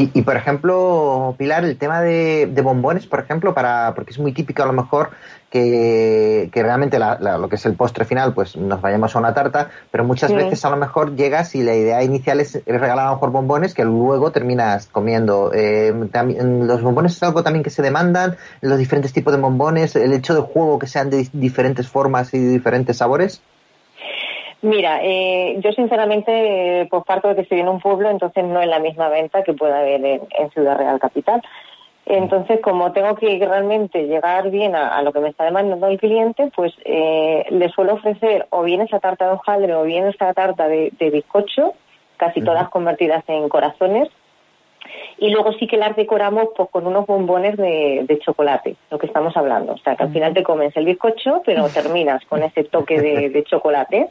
Y, 0.00 0.10
y, 0.14 0.22
por 0.22 0.34
ejemplo, 0.36 1.34
Pilar, 1.36 1.64
el 1.64 1.76
tema 1.76 2.00
de, 2.00 2.48
de 2.50 2.62
bombones, 2.62 3.06
por 3.06 3.20
ejemplo, 3.20 3.52
para 3.52 3.92
porque 3.94 4.12
es 4.12 4.18
muy 4.18 4.32
típico 4.32 4.62
a 4.62 4.66
lo 4.66 4.72
mejor 4.72 5.10
que, 5.50 6.48
que 6.52 6.62
realmente 6.62 6.98
la- 6.98 7.18
la- 7.20 7.36
lo 7.38 7.48
que 7.48 7.56
es 7.56 7.66
el 7.66 7.74
postre 7.74 8.04
final, 8.04 8.32
pues 8.32 8.56
nos 8.56 8.80
vayamos 8.80 9.14
a 9.14 9.18
una 9.18 9.34
tarta, 9.34 9.68
pero 9.90 10.04
muchas 10.04 10.30
Sí. 10.30 10.36
veces 10.36 10.64
a 10.64 10.70
lo 10.70 10.76
mejor 10.76 11.16
llegas 11.16 11.54
y 11.54 11.62
la 11.62 11.74
idea 11.74 12.02
inicial 12.02 12.40
es 12.40 12.62
regalar 12.66 13.00
a 13.00 13.04
lo 13.10 13.14
mejor 13.16 13.30
bombones 13.30 13.74
que 13.74 13.84
luego 13.84 14.32
terminas 14.32 14.86
comiendo. 14.86 15.50
Eh, 15.52 15.92
también, 16.12 16.66
los 16.66 16.80
bombones 16.82 17.16
es 17.16 17.22
algo 17.22 17.42
también 17.42 17.62
que 17.62 17.70
se 17.70 17.82
demandan, 17.82 18.36
los 18.62 18.78
diferentes 18.78 19.12
tipos 19.12 19.34
de 19.34 19.40
bombones, 19.40 19.96
el 19.96 20.12
hecho 20.12 20.34
de 20.34 20.40
juego 20.40 20.78
que 20.78 20.86
sean 20.86 21.10
de 21.10 21.28
diferentes 21.32 21.88
formas 21.88 22.32
y 22.32 22.38
de 22.38 22.48
diferentes 22.52 22.96
sabores. 22.96 23.42
Mira, 24.62 25.00
eh, 25.02 25.56
yo 25.60 25.72
sinceramente, 25.72 26.82
eh, 26.82 26.86
pues 26.90 27.02
parto 27.04 27.28
de 27.28 27.34
que 27.34 27.40
estoy 27.42 27.60
en 27.60 27.68
un 27.68 27.80
pueblo, 27.80 28.10
entonces 28.10 28.44
no 28.44 28.60
es 28.60 28.68
la 28.68 28.78
misma 28.78 29.08
venta 29.08 29.42
que 29.42 29.54
pueda 29.54 29.78
haber 29.80 30.04
en, 30.04 30.20
en 30.30 30.50
Ciudad 30.50 30.76
Real 30.76 31.00
Capital. 31.00 31.42
Entonces, 32.04 32.60
como 32.60 32.92
tengo 32.92 33.14
que 33.14 33.38
realmente 33.38 34.06
llegar 34.06 34.50
bien 34.50 34.74
a, 34.74 34.96
a 34.96 35.02
lo 35.02 35.12
que 35.12 35.20
me 35.20 35.28
está 35.28 35.44
demandando 35.44 35.86
el 35.86 35.98
cliente, 35.98 36.50
pues 36.54 36.74
eh, 36.84 37.46
le 37.50 37.68
suelo 37.70 37.94
ofrecer 37.94 38.46
o 38.50 38.62
bien 38.62 38.80
esa 38.80 38.98
tarta 38.98 39.26
de 39.26 39.32
hojaldre 39.32 39.74
o 39.74 39.84
bien 39.84 40.06
esa 40.08 40.34
tarta 40.34 40.66
de, 40.66 40.92
de 40.98 41.10
bizcocho, 41.10 41.74
casi 42.16 42.42
todas 42.42 42.68
convertidas 42.68 43.24
en 43.28 43.48
corazones. 43.48 44.08
Y 45.18 45.30
luego 45.30 45.52
sí 45.52 45.66
que 45.66 45.76
las 45.76 45.94
decoramos 45.94 46.48
pues 46.56 46.68
con 46.70 46.86
unos 46.86 47.06
bombones 47.06 47.56
de, 47.56 48.04
de 48.08 48.18
chocolate, 48.18 48.76
lo 48.90 48.98
que 48.98 49.06
estamos 49.06 49.36
hablando. 49.36 49.74
O 49.74 49.78
sea, 49.78 49.94
que 49.94 50.02
al 50.02 50.12
final 50.12 50.34
te 50.34 50.42
comes 50.42 50.76
el 50.76 50.86
bizcocho, 50.86 51.42
pero 51.46 51.68
terminas 51.68 52.24
con 52.24 52.42
ese 52.42 52.64
toque 52.64 53.00
de, 53.00 53.30
de 53.30 53.44
chocolate. 53.44 54.08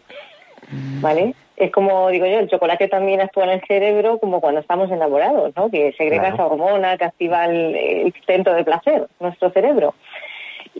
¿Vale? 0.71 1.33
Es 1.57 1.71
como 1.71 2.09
digo 2.09 2.25
yo, 2.25 2.39
el 2.39 2.49
chocolate 2.49 2.87
también 2.87 3.19
actúa 3.19 3.43
en 3.43 3.49
el 3.51 3.61
cerebro 3.67 4.17
como 4.19 4.39
cuando 4.39 4.61
estamos 4.61 4.89
enamorados, 4.91 5.51
¿no? 5.57 5.69
Que 5.69 5.91
segrega 5.97 6.21
Claro. 6.29 6.35
esa 6.35 6.45
hormona 6.45 6.97
que 6.97 7.03
activa 7.05 7.45
el, 7.45 7.75
el 7.75 8.13
centro 8.25 8.53
de 8.53 8.63
placer, 8.63 9.07
nuestro 9.19 9.49
cerebro. 9.49 9.93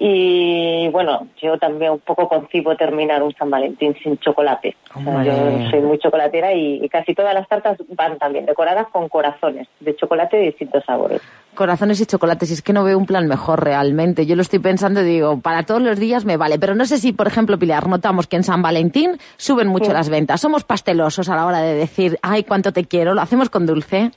Y 0.02 0.88
bueno, 0.94 1.28
yo 1.42 1.58
también 1.58 1.92
un 1.92 2.00
poco 2.00 2.30
concibo 2.30 2.74
terminar 2.78 3.22
un 3.22 3.34
San 3.36 3.50
Valentín 3.50 3.94
sin 4.02 4.18
chocolate. 4.20 4.78
O 4.96 5.02
sea, 5.02 5.12
Hombre. 5.12 5.26
yo 5.64 5.70
soy 5.70 5.82
muy 5.82 6.00
chocolatera 6.00 6.54
y, 6.54 6.80
y 6.82 6.88
casi 6.88 7.14
todas 7.14 7.34
las 7.34 7.46
tartas 7.50 7.78
van 7.98 8.18
también 8.18 8.46
decoradas 8.46 8.88
con 8.94 9.10
corazones 9.10 9.68
de 9.82 9.94
chocolate 9.98 10.38
de 10.38 10.44
distintos 10.44 10.86
sabores. 10.86 11.22
Corazones 11.54 12.00
y 12.00 12.06
chocolates, 12.06 12.50
y 12.50 12.54
es 12.54 12.62
que 12.62 12.72
no 12.72 12.86
veo 12.86 12.98
un 12.98 13.06
plan 13.06 13.28
mejor 13.28 13.62
realmente. 13.62 14.26
Yo 14.26 14.38
lo 14.38 14.42
estoy 14.42 14.60
pensando 14.60 15.02
y 15.02 15.04
digo, 15.04 15.42
para 15.42 15.64
todos 15.64 15.82
los 15.82 16.00
días 16.00 16.24
me 16.24 16.38
vale. 16.38 16.58
Pero 16.60 16.76
no 16.76 16.86
sé 16.86 16.98
si, 16.98 17.12
por 17.12 17.28
ejemplo, 17.28 17.60
Pilar, 17.60 17.90
notamos 17.90 18.28
que 18.28 18.38
en 18.38 18.44
San 18.44 18.62
Valentín 18.62 19.18
suben 19.36 19.68
mucho 19.68 19.88
Sí. 19.88 19.92
las 19.94 20.10
ventas. 20.10 20.40
Somos 20.40 20.64
pastelosos 20.64 21.28
a 21.28 21.36
la 21.36 21.46
hora 21.46 21.60
de 21.60 21.74
decir, 21.76 22.18
ay, 22.22 22.44
cuánto 22.46 22.72
te 22.72 22.86
quiero. 22.86 23.14
Lo 23.14 23.22
hacemos 23.22 23.50
con 23.50 23.66
dulce. 23.66 24.12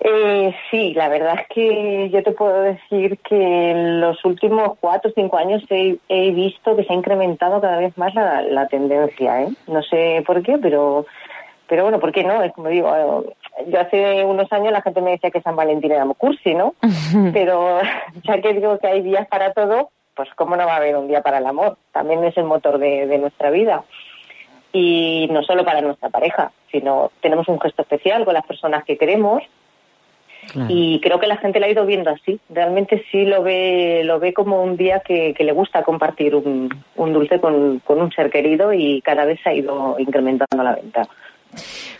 Eh, 0.00 0.54
sí, 0.70 0.92
la 0.94 1.08
verdad 1.08 1.38
es 1.40 1.48
que 1.48 2.10
yo 2.10 2.22
te 2.22 2.32
puedo 2.32 2.60
decir 2.60 3.18
que 3.18 3.70
en 3.70 4.00
los 4.00 4.24
últimos 4.24 4.78
cuatro 4.78 5.10
o 5.10 5.14
cinco 5.14 5.38
años 5.38 5.62
he, 5.70 5.96
he 6.08 6.30
visto 6.32 6.76
que 6.76 6.84
se 6.84 6.92
ha 6.92 6.96
incrementado 6.96 7.60
cada 7.60 7.78
vez 7.78 7.96
más 7.96 8.14
la, 8.14 8.42
la 8.42 8.68
tendencia. 8.68 9.42
¿eh? 9.42 9.48
No 9.66 9.82
sé 9.82 10.22
por 10.26 10.42
qué, 10.42 10.58
pero 10.58 11.06
pero 11.68 11.82
bueno, 11.82 11.98
¿por 11.98 12.12
qué 12.12 12.22
no? 12.22 12.42
Es 12.42 12.52
como 12.52 12.68
digo, 12.68 13.24
yo 13.66 13.80
hace 13.80 14.24
unos 14.24 14.52
años 14.52 14.72
la 14.72 14.82
gente 14.82 15.00
me 15.00 15.12
decía 15.12 15.30
que 15.30 15.40
San 15.40 15.56
Valentín 15.56 15.90
era 15.90 16.04
muy 16.04 16.14
cursi, 16.14 16.54
¿no? 16.54 16.74
pero 17.32 17.80
ya 18.22 18.40
que 18.40 18.52
digo 18.52 18.78
que 18.78 18.86
hay 18.86 19.02
días 19.02 19.26
para 19.26 19.52
todo, 19.52 19.90
pues 20.14 20.28
cómo 20.36 20.56
no 20.56 20.66
va 20.66 20.74
a 20.74 20.76
haber 20.76 20.96
un 20.96 21.08
día 21.08 21.22
para 21.22 21.38
el 21.38 21.46
amor. 21.46 21.76
También 21.92 22.22
es 22.24 22.36
el 22.36 22.44
motor 22.44 22.78
de, 22.78 23.06
de 23.06 23.18
nuestra 23.18 23.50
vida 23.50 23.82
y 24.72 25.26
no 25.32 25.42
solo 25.42 25.64
para 25.64 25.80
nuestra 25.80 26.10
pareja, 26.10 26.52
sino 26.70 27.10
tenemos 27.20 27.48
un 27.48 27.60
gesto 27.60 27.82
especial 27.82 28.24
con 28.24 28.34
las 28.34 28.46
personas 28.46 28.84
que 28.84 28.98
queremos 28.98 29.42
y 30.68 31.00
creo 31.00 31.18
que 31.18 31.26
la 31.26 31.36
gente 31.36 31.60
lo 31.60 31.66
ha 31.66 31.70
ido 31.70 31.86
viendo 31.86 32.10
así. 32.10 32.38
Realmente 32.50 33.04
sí 33.10 33.24
lo 33.24 33.42
ve, 33.42 34.02
lo 34.04 34.18
ve 34.18 34.32
como 34.32 34.62
un 34.62 34.76
día 34.76 35.00
que, 35.00 35.34
que 35.34 35.44
le 35.44 35.52
gusta 35.52 35.82
compartir 35.82 36.34
un, 36.34 36.68
un 36.96 37.12
dulce 37.12 37.40
con, 37.40 37.80
con 37.80 38.00
un 38.00 38.12
ser 38.12 38.30
querido 38.30 38.72
y 38.72 39.02
cada 39.02 39.24
vez 39.24 39.40
se 39.42 39.50
ha 39.50 39.54
ido 39.54 39.96
incrementando 39.98 40.62
la 40.62 40.74
venta. 40.74 41.08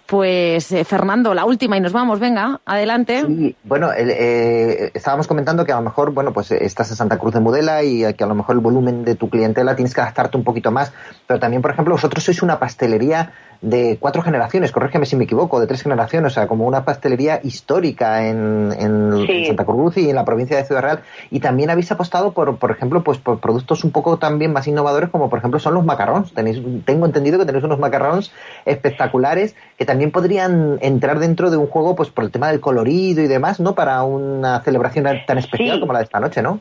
Pues, 0.06 0.70
eh, 0.70 0.84
Fernando, 0.84 1.34
la 1.34 1.44
última 1.44 1.76
y 1.76 1.80
nos 1.80 1.92
vamos. 1.92 2.20
Venga, 2.20 2.60
adelante. 2.64 3.24
Sí, 3.26 3.56
bueno, 3.64 3.92
el, 3.92 4.10
eh, 4.10 4.90
estábamos 4.94 5.26
comentando 5.26 5.64
que 5.64 5.72
a 5.72 5.76
lo 5.76 5.82
mejor, 5.82 6.12
bueno, 6.12 6.32
pues 6.32 6.52
eh, 6.52 6.58
estás 6.64 6.90
en 6.90 6.96
Santa 6.96 7.18
Cruz 7.18 7.34
de 7.34 7.40
Mudela 7.40 7.82
y 7.82 8.14
que 8.14 8.22
a 8.24 8.26
lo 8.28 8.36
mejor 8.36 8.54
el 8.54 8.60
volumen 8.60 9.04
de 9.04 9.16
tu 9.16 9.28
clientela 9.28 9.74
tienes 9.74 9.94
que 9.94 10.00
adaptarte 10.00 10.36
un 10.36 10.44
poquito 10.44 10.70
más, 10.70 10.92
pero 11.26 11.40
también, 11.40 11.60
por 11.60 11.72
ejemplo, 11.72 11.94
vosotros 11.94 12.22
sois 12.22 12.40
una 12.42 12.58
pastelería 12.60 13.32
de 13.62 13.96
cuatro 13.98 14.20
generaciones, 14.20 14.70
corrígeme 14.70 15.06
si 15.06 15.16
me 15.16 15.24
equivoco, 15.24 15.58
de 15.58 15.66
tres 15.66 15.82
generaciones, 15.82 16.32
o 16.32 16.34
sea, 16.34 16.46
como 16.46 16.66
una 16.66 16.84
pastelería 16.84 17.40
histórica 17.42 18.28
en, 18.28 18.70
en 18.78 19.26
Sí. 19.26 19.46
Santa 19.46 19.64
Cruz 19.64 19.96
y 19.96 20.10
en 20.10 20.14
la 20.14 20.26
provincia 20.26 20.58
de 20.58 20.64
Ciudad 20.64 20.82
Real. 20.82 21.00
Y 21.30 21.40
también 21.40 21.70
habéis 21.70 21.90
apostado 21.90 22.32
por, 22.32 22.58
por 22.58 22.70
ejemplo, 22.70 23.02
pues 23.02 23.16
por 23.16 23.40
productos 23.40 23.82
un 23.82 23.92
poco 23.92 24.18
también 24.18 24.52
más 24.52 24.68
innovadores, 24.68 25.08
como 25.08 25.30
por 25.30 25.38
ejemplo 25.38 25.58
son 25.58 25.72
los 25.72 25.86
macarrons. 25.86 26.34
Tenéis, 26.34 26.60
tengo 26.84 27.06
entendido 27.06 27.38
que 27.38 27.46
tenéis 27.46 27.64
unos 27.64 27.78
macarrons 27.78 28.30
espectaculares 28.66 29.54
que 29.78 29.86
también 29.86 29.95
podrían 30.10 30.78
entrar 30.82 31.18
dentro 31.18 31.50
de 31.50 31.56
un 31.56 31.66
juego, 31.66 31.96
pues 31.96 32.10
por 32.10 32.24
el 32.24 32.30
tema 32.30 32.50
del 32.50 32.60
colorido 32.60 33.22
y 33.22 33.26
demás, 33.26 33.60
¿no? 33.60 33.74
Para 33.74 34.02
una 34.02 34.60
celebración 34.62 35.06
tan 35.26 35.38
especial 35.38 35.76
Sí. 35.76 35.80
como 35.80 35.92
la 35.92 36.00
de 36.00 36.04
esta 36.04 36.20
noche, 36.20 36.42
¿no? 36.42 36.60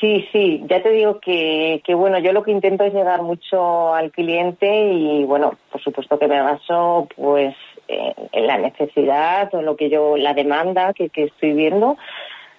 Sí, 0.00 0.26
sí, 0.32 0.62
ya 0.68 0.82
te 0.82 0.90
digo 0.90 1.18
que, 1.20 1.80
que 1.84 1.94
bueno, 1.94 2.18
yo 2.18 2.32
lo 2.32 2.42
que 2.42 2.50
intento 2.50 2.84
es 2.84 2.92
llegar 2.92 3.22
mucho 3.22 3.94
al 3.94 4.10
cliente 4.10 4.92
y 4.92 5.24
bueno, 5.24 5.54
por 5.72 5.80
supuesto 5.82 6.18
que 6.18 6.28
me 6.28 6.42
baso 6.42 7.08
pues 7.16 7.54
en, 7.88 8.12
en 8.32 8.46
la 8.46 8.58
necesidad 8.58 9.54
o 9.54 9.62
lo 9.62 9.76
que 9.76 9.88
yo, 9.88 10.16
la 10.16 10.34
demanda 10.34 10.92
que, 10.92 11.08
que 11.08 11.24
estoy 11.24 11.52
viendo 11.54 11.96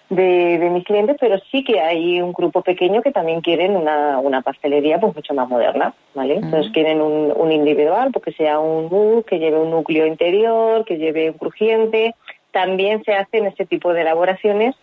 de, 0.10 0.58
de 0.60 0.70
mis 0.70 0.84
clientes, 0.84 1.18
pero 1.20 1.38
sí 1.52 1.64
que 1.64 1.80
hay 1.80 2.22
un 2.22 2.32
grupo 2.32 2.62
pequeño 2.62 3.02
que 3.02 3.12
también 3.12 3.42
quieren 3.42 3.76
una, 3.76 4.20
una 4.20 4.42
pastelería 4.42 5.00
pues 5.00 5.16
mucho 5.16 5.34
más 5.34 5.50
moderna, 5.50 5.94
¿vale? 6.14 6.36
Entonces 6.36 6.72
quieren 6.72 7.02
un, 7.02 7.34
un 7.36 7.52
individual, 7.52 8.12
porque 8.12 8.32
sea 8.32 8.60
un 8.60 8.90
mousse, 8.90 9.26
que 9.26 9.40
lleve 9.40 9.60
un 9.60 9.72
núcleo 9.72 10.06
interior, 10.06 10.86
que 10.86 10.98
lleve 10.98 11.32
un 11.32 11.38
crujiente. 11.38 12.16
También 12.52 13.04
se 13.04 13.14
hacen 13.14 13.46
este 13.46 13.66
tipo 13.66 13.94
de 13.94 14.02
elaboraciones 14.02 14.76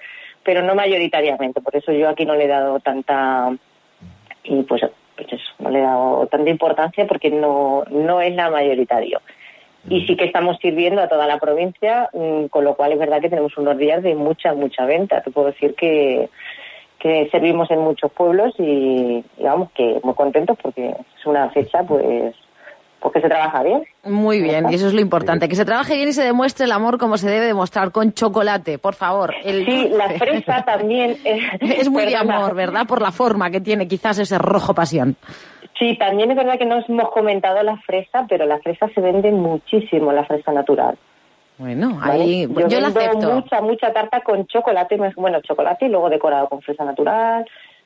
pero 0.43 0.63
no 0.63 0.75
mayoritariamente. 0.75 1.61
Por 1.61 1.77
eso 1.77 1.93
yo 1.93 2.09
aquí 2.09 2.25
no 2.25 2.35
le 2.35 2.45
he 2.45 2.49
dado 2.49 2.81
tanta 2.81 3.51
y 4.45 4.63
pues, 4.63 4.83
pues 5.17 5.33
eso, 5.33 5.51
no 5.61 5.71
le 5.71 5.79
he 5.79 5.83
dado 5.83 6.27
tanta 6.27 6.51
importancia 6.51 7.07
porque 7.07 7.31
no 7.31 7.85
no 7.91 8.21
es 8.21 8.35
la 8.35 8.51
mayoritario. 8.51 9.21
Y 9.89 10.07
sí 10.07 10.17
que 10.17 10.25
estamos 10.25 10.59
sirviendo 10.61 11.03
a 11.03 11.09
toda 11.09 11.27
la 11.27 11.39
provincia, 11.39 12.09
mm, 12.13 12.47
con 12.47 12.65
lo 12.65 12.77
cual 12.77 12.93
es 12.93 12.99
verdad 12.99 13.21
que 13.21 13.29
tenemos 13.29 13.57
unos 13.59 13.77
días 13.79 14.03
de 14.03 14.15
mucha 14.15 14.55
mucha 14.55 14.85
venta. 14.87 15.21
Te 15.23 15.31
puedo 15.31 15.49
decir 15.49 15.75
que 15.75 16.29
que 16.99 17.29
servimos 17.33 17.69
en 17.73 17.81
muchos 17.81 18.13
pueblos 18.13 18.55
y, 18.59 19.25
y 19.37 19.43
vamos 19.43 19.71
que 19.75 20.01
muy 20.05 20.15
contentos 20.15 20.57
porque 20.63 20.91
es 20.91 21.27
una 21.27 21.51
fecha 21.51 21.83
pues 21.83 22.33
porque 23.03 23.21
se 23.21 23.29
trabaja 23.29 23.63
bien. 23.63 23.83
Muy 24.05 24.41
bien, 24.41 24.71
y 24.71 24.75
eso 24.75 24.87
es 24.87 24.95
lo 24.95 25.01
importante, 25.01 25.49
que 25.49 25.57
se 25.57 25.65
trabaje 25.65 25.97
bien 25.97 26.09
y 26.09 26.13
se 26.13 26.23
demuestre 26.23 26.65
el 26.65 26.73
amor 26.73 26.99
como 26.99 27.19
se 27.19 27.29
debe 27.29 27.47
demostrar, 27.47 27.91
con 27.91 28.13
chocolate, 28.13 28.79
por 28.79 28.95
favor. 28.95 29.35
El 29.45 29.67
Sí, 29.67 29.89
la 29.91 30.09
fresa 30.11 30.63
también 30.67 31.17
es, 31.25 31.43
Es 31.61 31.91
muy 31.91 32.07
de 32.07 32.17
amor, 32.17 32.55
¿verdad? 32.55 32.87
Por 32.87 33.03
la 33.03 33.11
forma 33.11 33.51
que 33.51 33.61
tiene 33.61 33.89
quizás 33.89 34.19
ese 34.21 34.39
rojo 34.39 34.73
pasión. 34.73 35.17
Sí, 35.83 35.97
también 35.97 36.31
es 36.31 36.37
verdad 36.37 36.59
que 36.59 36.65
no 36.65 36.79
hemos 36.79 37.11
comentado 37.11 37.61
la 37.65 37.77
fresa, 37.79 38.25
pero 38.29 38.47
la 38.47 38.61
fresa 38.61 38.89
se 38.95 39.01
vende 39.01 39.33
muchísimo, 39.33 40.13
la 40.13 40.25
fresa 40.25 40.53
natural. 40.53 40.97
Bueno, 41.59 41.99
¿vale? 42.01 42.23
ahí 42.23 42.47
yo, 42.47 42.69
yo, 42.69 42.81
la 42.81 42.91
vendo 42.91 43.19
acepto. 43.19 43.35
mucha, 43.35 43.61
mucha 43.63 43.93
tarta 43.93 44.21
con 44.21 44.47
chocolate, 44.47 44.97
bueno, 45.17 45.41
chocolate 45.41 45.87
y 45.87 45.89
luego 45.89 46.09
decorado 46.09 46.49
con 46.49 46.63
fresa 46.63 46.85
natural. 46.85 47.45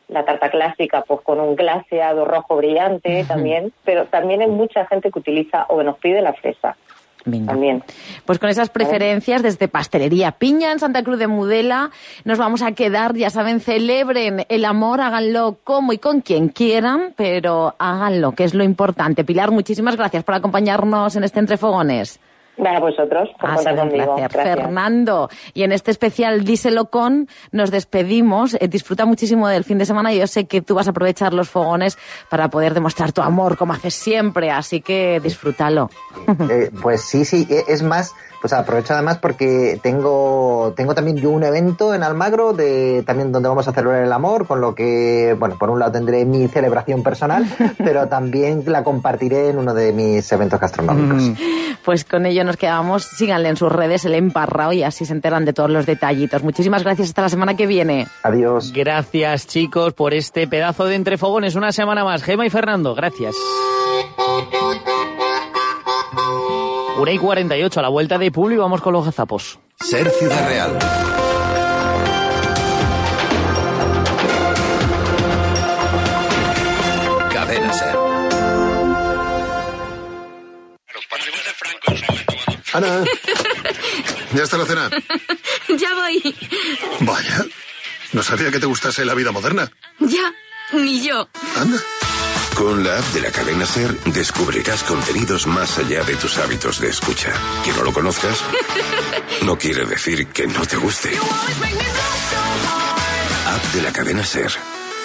La 0.09 0.27
tarta 0.27 0.51
clásica, 0.51 1.05
pues 1.09 1.23
con 1.23 1.41
un 1.41 1.57
glaseado 1.57 2.27
rojo 2.27 2.57
brillante 2.57 3.25
también, 3.29 3.73
pero 3.87 4.05
también 4.05 4.43
hay 4.43 4.49
mucha 4.49 4.85
gente 4.85 5.11
que 5.11 5.19
utiliza 5.19 5.65
o 5.71 5.79
que 5.79 5.85
nos 5.85 5.97
pide 5.97 6.21
la 6.21 6.35
fresa. 6.35 6.77
Venga. 7.27 7.53
También. 7.53 7.83
Pues 8.25 8.39
con 8.39 8.49
esas 8.49 8.71
preferencias 8.71 9.43
desde 9.43 9.69
Pastelería 9.69 10.33
Piña 10.33 10.73
en 10.73 10.79
Santa 10.79 11.03
Cruz 11.03 11.19
de 11.19 11.27
Mudela 11.27 11.91
nos 12.25 12.39
vamos 12.39 12.63
a 12.63 12.73
quedar, 12.73 13.15
ya 13.15 13.31
saben, 13.31 13.61
celebren 13.61 14.47
el 14.49 14.65
amor, 14.65 15.01
háganlo 15.01 15.59
como 15.63 15.93
y 15.93 15.99
con 15.99 16.21
quien 16.21 16.49
quieran, 16.49 17.13
pero 17.17 17.75
háganlo, 17.79 18.33
que 18.33 18.45
es 18.45 18.55
lo 18.55 18.65
importante. 18.65 19.25
Pilar, 19.25 19.51
muchísimas 19.51 19.97
gracias 19.97 20.25
por 20.25 20.35
acompañarnos 20.35 21.17
en 21.17 21.25
este 21.25 21.41
Entre 21.41 21.57
Fogones. 21.57 22.21
Nada, 22.59 22.79
a 22.79 22.81
vosotros, 22.81 23.29
por 23.41 23.51
Ha 23.51 23.55
contar 23.57 23.75
sido 23.75 23.85
un 23.85 23.91
conmigo. 23.91 24.15
placer. 24.17 24.31
Gracias. 24.33 24.57
Fernando, 24.65 25.29
y 25.55 25.63
en 25.63 25.73
este 25.73 25.91
especial 25.91 26.45
Díselo 26.45 26.87
con 26.91 27.29
nos 27.53 27.71
despedimos. 27.71 28.55
Eh, 28.55 28.69
disfruta 28.69 29.05
muchísimo 29.05 29.47
del 29.49 29.65
fin 29.65 29.77
de 29.79 29.85
semana 29.87 30.13
y 30.13 30.19
yo 30.19 30.27
sé 30.27 30.47
que 30.47 30.63
tú 30.63 30.75
vas 30.75 30.87
a 30.87 30.91
aprovechar 30.91 31.35
los 31.35 31.51
fogones 31.51 31.99
para 32.31 32.49
poder 32.49 32.73
demostrar 32.75 33.13
tu 33.13 33.21
amor 33.23 33.57
como 33.59 33.73
haces 33.75 33.95
siempre, 33.95 34.51
así 34.51 34.81
que 34.81 35.21
disfrútalo. 35.23 35.91
Eh, 36.51 36.71
pues 36.83 37.03
sí, 37.03 37.25
sí, 37.25 37.47
e- 37.51 37.65
es 37.69 37.83
más, 37.83 38.15
pues 38.47 38.61
aprovecho 38.61 38.93
además 38.93 39.19
porque 39.19 39.81
tengo, 39.83 40.73
tengo 40.77 40.95
también 40.95 41.17
yo 41.17 41.31
un 41.31 41.43
evento 41.43 41.93
en 41.95 42.05
Almagro 42.05 42.53
de 42.53 43.03
también 43.05 43.33
donde 43.33 43.49
vamos 43.49 43.67
a 43.67 43.73
celebrar 43.73 44.05
el 44.05 44.13
amor, 44.13 44.47
con 44.47 44.61
lo 44.61 44.73
que, 44.73 45.35
bueno, 45.37 45.57
por 45.59 45.69
un 45.69 45.81
lado 45.81 45.91
tendré 45.91 46.25
mi 46.25 46.47
celebración 46.47 47.03
personal, 47.03 47.45
pero 47.79 48.07
también 48.07 48.63
la 48.67 48.85
compartiré 48.85 49.49
en 49.49 49.59
uno 49.59 49.75
de 49.75 49.93
mis 49.93 50.31
eventos 50.31 50.61
gastronómicos. 50.61 51.37
Pues 51.85 52.05
con 52.05 52.25
ello 52.25 52.45
nos 52.45 52.57
quedamos. 52.57 53.03
Síganle 53.03 53.49
en 53.49 53.57
sus 53.57 53.73
redes 53.73 54.05
el 54.05 54.15
emparrao 54.15 54.73
y 54.73 54.85
así 54.85 55.05
se 55.05 55.13
enteran 55.13 55.45
de 55.45 55.53
todos 55.53 55.71
los 55.71 55.85
detallitos. 55.85 56.45
Muchísimas 56.45 56.85
gracias. 56.85 57.09
Hasta 57.09 57.23
la 57.23 57.29
semana 57.29 57.57
que 57.57 57.67
viene. 57.67 58.07
Adiós. 58.23 58.73
Gracias, 58.73 59.49
chicos, 59.49 59.93
por 59.93 60.15
este 60.15 60.47
pedazo 60.47 60.85
de 60.85 60.95
entrefogones. 60.95 61.57
Una 61.57 61.73
semana 61.73 62.05
más. 62.05 62.23
Gema 62.23 62.47
y 62.47 62.51
Fernando, 62.51 62.95
gracias. 62.95 63.35
Una 66.99 67.13
y 67.13 67.19
48 67.19 67.81
a 67.81 67.83
la 67.83 67.89
vuelta 67.89 68.19
de 68.19 68.31
Publi 68.31 68.55
y 68.55 68.59
vamos 68.59 68.81
con 68.81 68.93
los 68.93 69.05
gazapos. 69.05 69.59
Ser 69.81 70.11
Ciudad 70.11 70.49
Real. 70.49 70.79
Cadena 77.33 77.73
Ser. 77.73 77.97
Ana, 82.73 83.05
¿ya 84.35 84.43
está 84.43 84.59
la 84.59 84.67
cena? 84.67 84.91
Ya 85.69 85.95
voy. 85.95 86.35
Vaya, 87.01 87.45
no 88.13 88.23
sabía 88.23 88.51
que 88.53 88.61
te 88.61 88.67
gustase 88.67 89.05
la 89.05 89.15
vida 89.15 89.33
moderna. 89.33 89.71
Ya, 89.99 90.33
ni 90.73 91.03
yo. 91.03 91.29
Anda. 91.57 91.79
Con 92.57 92.83
la 92.83 92.99
app 92.99 93.05
de 93.13 93.21
la 93.21 93.31
cadena 93.31 93.67
Ser 93.67 93.93
descubrirás 94.05 94.83
contenidos 94.83 95.47
más 95.47 95.79
allá 95.79 96.03
de 96.05 96.17
tus 96.17 96.39
hábitos 96.39 96.81
de 96.81 96.89
escucha. 96.89 97.31
Que 97.63 97.73
no 97.75 97.83
lo 97.83 97.93
conozcas 97.93 98.43
no 99.45 99.59
quiere 99.59 99.85
decir 99.85 100.29
que 100.29 100.47
no 100.47 100.65
te 100.65 100.77
guste. 100.77 101.11
App 103.47 103.75
de 103.75 103.83
la 103.83 103.93
cadena 103.93 104.25
Ser. 104.25 104.51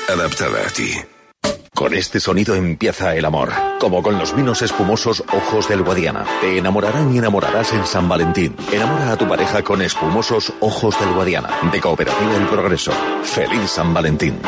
Adaptada 0.09 0.65
a 0.65 0.69
ti. 0.69 0.93
Con 1.75 1.93
este 1.93 2.21
sonido 2.21 2.55
empieza 2.55 3.15
el 3.15 3.25
amor, 3.25 3.51
como 3.79 4.01
con 4.01 4.17
los 4.17 4.33
vinos 4.33 4.61
espumosos 4.61 5.21
Ojos 5.33 5.67
del 5.67 5.83
Guadiana. 5.83 6.25
Te 6.39 6.57
enamorarán 6.57 7.13
y 7.13 7.17
enamorarás 7.17 7.73
en 7.73 7.85
San 7.85 8.07
Valentín. 8.07 8.55
Enamora 8.71 9.11
a 9.11 9.17
tu 9.17 9.27
pareja 9.27 9.61
con 9.61 9.81
espumosos 9.81 10.53
Ojos 10.61 10.97
del 10.99 11.13
Guadiana, 11.13 11.49
de 11.69 11.81
Cooperativa 11.81 12.35
El 12.35 12.47
Progreso. 12.47 12.93
Feliz 13.23 13.71
San 13.71 13.93
Valentín. 13.93 14.39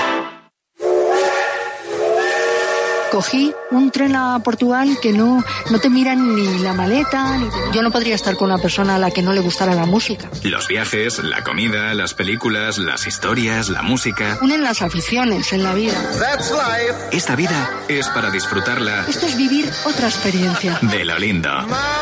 Cogí 3.14 3.54
un 3.70 3.92
tren 3.92 4.16
a 4.16 4.40
Portugal 4.40 4.98
que 5.00 5.14
no, 5.14 5.46
no 5.70 5.80
te 5.80 5.88
miran 5.88 6.36
ni 6.36 6.58
la 6.64 6.74
maleta. 6.74 7.38
Ni 7.38 7.48
Yo 7.72 7.84
no 7.84 7.92
podría 7.92 8.16
estar 8.16 8.36
con 8.36 8.50
una 8.50 8.60
persona 8.60 8.96
a 8.96 8.98
la 8.98 9.12
que 9.12 9.22
no 9.22 9.34
le 9.34 9.40
gustara 9.40 9.76
la 9.76 9.86
música. 9.86 10.32
Los 10.42 10.68
viajes, 10.68 11.20
la 11.20 11.44
comida, 11.44 11.94
las 11.94 12.16
películas, 12.16 12.80
las 12.80 13.06
historias, 13.06 13.70
la 13.70 13.84
música. 13.84 14.40
Unen 14.42 14.64
las 14.64 14.82
aficiones 14.82 15.54
en 15.54 15.62
la 15.62 15.76
vida. 15.76 15.94
Esta 17.12 17.36
vida 17.36 17.70
es 17.88 18.08
para 18.08 18.32
disfrutarla 18.32 19.06
Esto 19.08 19.28
es 19.28 19.38
vivir 19.38 19.70
otra 19.86 20.08
experiencia. 20.08 20.80
de 20.82 21.06
lo 21.06 21.20
lindo. 21.20 21.52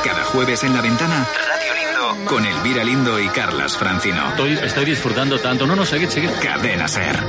Cada 0.05 0.23
jueves 0.23 0.63
en 0.63 0.73
la 0.73 0.79
ventana. 0.81 1.27
Radio 1.49 1.73
Lindo. 1.73 2.25
Con 2.25 2.45
Elvira 2.45 2.85
Lindo 2.85 3.19
y 3.19 3.27
Carlas 3.27 3.75
Francino. 3.75 4.29
Estoy, 4.29 4.53
estoy 4.53 4.85
disfrutando 4.85 5.37
tanto. 5.41 5.67
No, 5.67 5.75
no, 5.75 5.85
seguid, 5.85 6.07
seguid. 6.07 6.29
Cadena 6.41 6.87
Ser. 6.87 7.19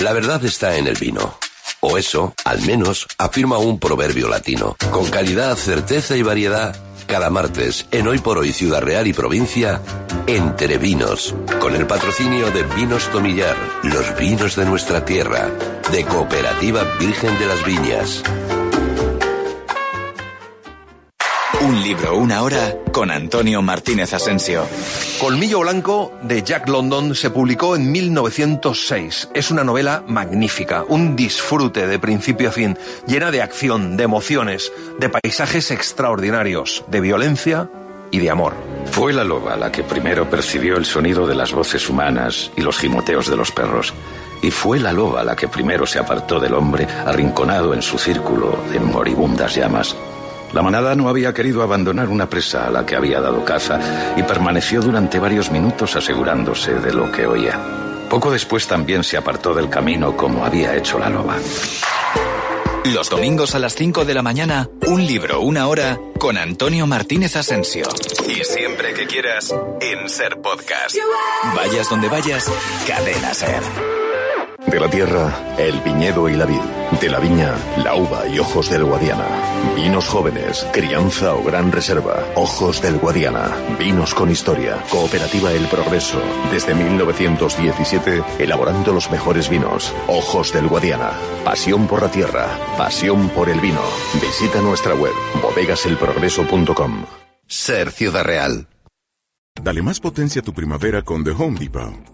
La 0.00 0.12
verdad 0.12 0.44
está 0.44 0.74
en 0.74 0.88
el 0.88 0.96
vino. 0.96 1.38
O 1.86 1.98
eso, 1.98 2.32
al 2.46 2.62
menos, 2.62 3.06
afirma 3.18 3.58
un 3.58 3.78
proverbio 3.78 4.26
latino. 4.26 4.74
Con 4.90 5.10
calidad, 5.10 5.54
certeza 5.54 6.16
y 6.16 6.22
variedad, 6.22 6.74
cada 7.06 7.28
martes, 7.28 7.86
en 7.90 8.08
Hoy 8.08 8.20
por 8.20 8.38
Hoy 8.38 8.54
Ciudad 8.54 8.80
Real 8.80 9.06
y 9.06 9.12
Provincia, 9.12 9.82
Entre 10.26 10.78
Vinos, 10.78 11.34
con 11.60 11.76
el 11.76 11.86
patrocinio 11.86 12.50
de 12.52 12.62
Vinos 12.62 13.12
Tomillar, 13.12 13.54
los 13.82 14.16
vinos 14.16 14.56
de 14.56 14.64
nuestra 14.64 15.04
tierra, 15.04 15.50
de 15.92 16.04
Cooperativa 16.06 16.84
Virgen 16.98 17.38
de 17.38 17.46
las 17.46 17.62
Viñas. 17.66 18.22
Un 21.60 21.82
libro, 21.82 22.16
una 22.16 22.42
hora 22.42 22.78
con 22.92 23.10
Antonio 23.10 23.60
Martínez 23.60 24.14
Asensio. 24.14 24.66
Colmillo 25.24 25.60
Blanco 25.60 26.12
de 26.20 26.42
Jack 26.42 26.68
London 26.68 27.14
se 27.14 27.30
publicó 27.30 27.76
en 27.76 27.90
1906. 27.90 29.30
Es 29.32 29.50
una 29.50 29.64
novela 29.64 30.04
magnífica, 30.06 30.84
un 30.86 31.16
disfrute 31.16 31.86
de 31.86 31.98
principio 31.98 32.50
a 32.50 32.52
fin, 32.52 32.76
llena 33.06 33.30
de 33.30 33.40
acción, 33.40 33.96
de 33.96 34.04
emociones, 34.04 34.70
de 34.98 35.08
paisajes 35.08 35.70
extraordinarios, 35.70 36.84
de 36.88 37.00
violencia 37.00 37.70
y 38.10 38.18
de 38.18 38.28
amor. 38.28 38.52
Fue 38.90 39.14
la 39.14 39.24
loba 39.24 39.56
la 39.56 39.72
que 39.72 39.82
primero 39.82 40.28
percibió 40.28 40.76
el 40.76 40.84
sonido 40.84 41.26
de 41.26 41.36
las 41.36 41.52
voces 41.52 41.88
humanas 41.88 42.50
y 42.54 42.60
los 42.60 42.76
gimoteos 42.76 43.26
de 43.30 43.36
los 43.36 43.50
perros. 43.50 43.94
Y 44.42 44.50
fue 44.50 44.78
la 44.78 44.92
loba 44.92 45.24
la 45.24 45.36
que 45.36 45.48
primero 45.48 45.86
se 45.86 45.98
apartó 45.98 46.38
del 46.38 46.52
hombre, 46.52 46.86
arrinconado 47.06 47.72
en 47.72 47.80
su 47.80 47.96
círculo 47.96 48.58
de 48.70 48.78
moribundas 48.78 49.54
llamas. 49.54 49.96
La 50.54 50.62
manada 50.62 50.94
no 50.94 51.08
había 51.08 51.34
querido 51.34 51.64
abandonar 51.64 52.08
una 52.08 52.30
presa 52.30 52.68
a 52.68 52.70
la 52.70 52.86
que 52.86 52.94
había 52.94 53.20
dado 53.20 53.44
caza 53.44 54.14
y 54.16 54.22
permaneció 54.22 54.80
durante 54.80 55.18
varios 55.18 55.50
minutos 55.50 55.96
asegurándose 55.96 56.74
de 56.74 56.94
lo 56.94 57.10
que 57.10 57.26
oía. 57.26 57.58
Poco 58.08 58.30
después 58.30 58.68
también 58.68 59.02
se 59.02 59.16
apartó 59.16 59.52
del 59.52 59.68
camino 59.68 60.16
como 60.16 60.44
había 60.44 60.76
hecho 60.76 60.96
la 61.00 61.10
loba. 61.10 61.36
Los 62.84 63.10
domingos 63.10 63.56
a 63.56 63.58
las 63.58 63.74
5 63.74 64.04
de 64.04 64.14
la 64.14 64.22
mañana, 64.22 64.68
un 64.86 65.04
libro, 65.04 65.40
una 65.40 65.66
hora 65.66 65.98
con 66.20 66.38
Antonio 66.38 66.86
Martínez 66.86 67.34
Asensio. 67.34 67.86
Y 68.28 68.44
siempre 68.44 68.94
que 68.94 69.06
quieras, 69.06 69.52
en 69.80 70.08
Ser 70.08 70.40
Podcast. 70.40 70.96
Vayas 71.56 71.90
donde 71.90 72.08
vayas, 72.08 72.48
cadena 72.86 73.34
Ser. 73.34 74.03
De 74.74 74.80
la 74.80 74.90
tierra, 74.90 75.54
el 75.56 75.80
viñedo 75.82 76.28
y 76.28 76.34
la 76.34 76.46
vid. 76.46 76.58
De 77.00 77.08
la 77.08 77.20
viña, 77.20 77.54
la 77.84 77.94
uva 77.94 78.26
y 78.26 78.40
ojos 78.40 78.68
del 78.68 78.82
Guadiana. 78.82 79.24
Vinos 79.76 80.08
jóvenes, 80.08 80.66
crianza 80.72 81.32
o 81.36 81.44
gran 81.44 81.70
reserva. 81.70 82.26
Ojos 82.34 82.82
del 82.82 82.98
Guadiana. 82.98 83.54
Vinos 83.78 84.16
con 84.16 84.32
historia. 84.32 84.82
Cooperativa 84.90 85.52
El 85.52 85.68
Progreso. 85.68 86.20
Desde 86.50 86.74
1917, 86.74 88.24
elaborando 88.40 88.92
los 88.92 89.08
mejores 89.12 89.48
vinos. 89.48 89.94
Ojos 90.08 90.52
del 90.52 90.66
Guadiana. 90.66 91.12
Pasión 91.44 91.86
por 91.86 92.02
la 92.02 92.10
tierra. 92.10 92.48
Pasión 92.76 93.28
por 93.28 93.48
el 93.48 93.60
vino. 93.60 93.82
Visita 94.14 94.60
nuestra 94.60 94.96
web, 94.96 95.14
bodegaselprogreso.com. 95.40 97.04
Ser 97.46 97.92
Ciudad 97.92 98.24
Real. 98.24 98.66
Dale 99.54 99.82
más 99.82 100.00
potencia 100.00 100.42
a 100.42 100.44
tu 100.44 100.52
primavera 100.52 101.02
con 101.02 101.22
The 101.22 101.30
Home 101.30 101.60
Depot. 101.60 102.13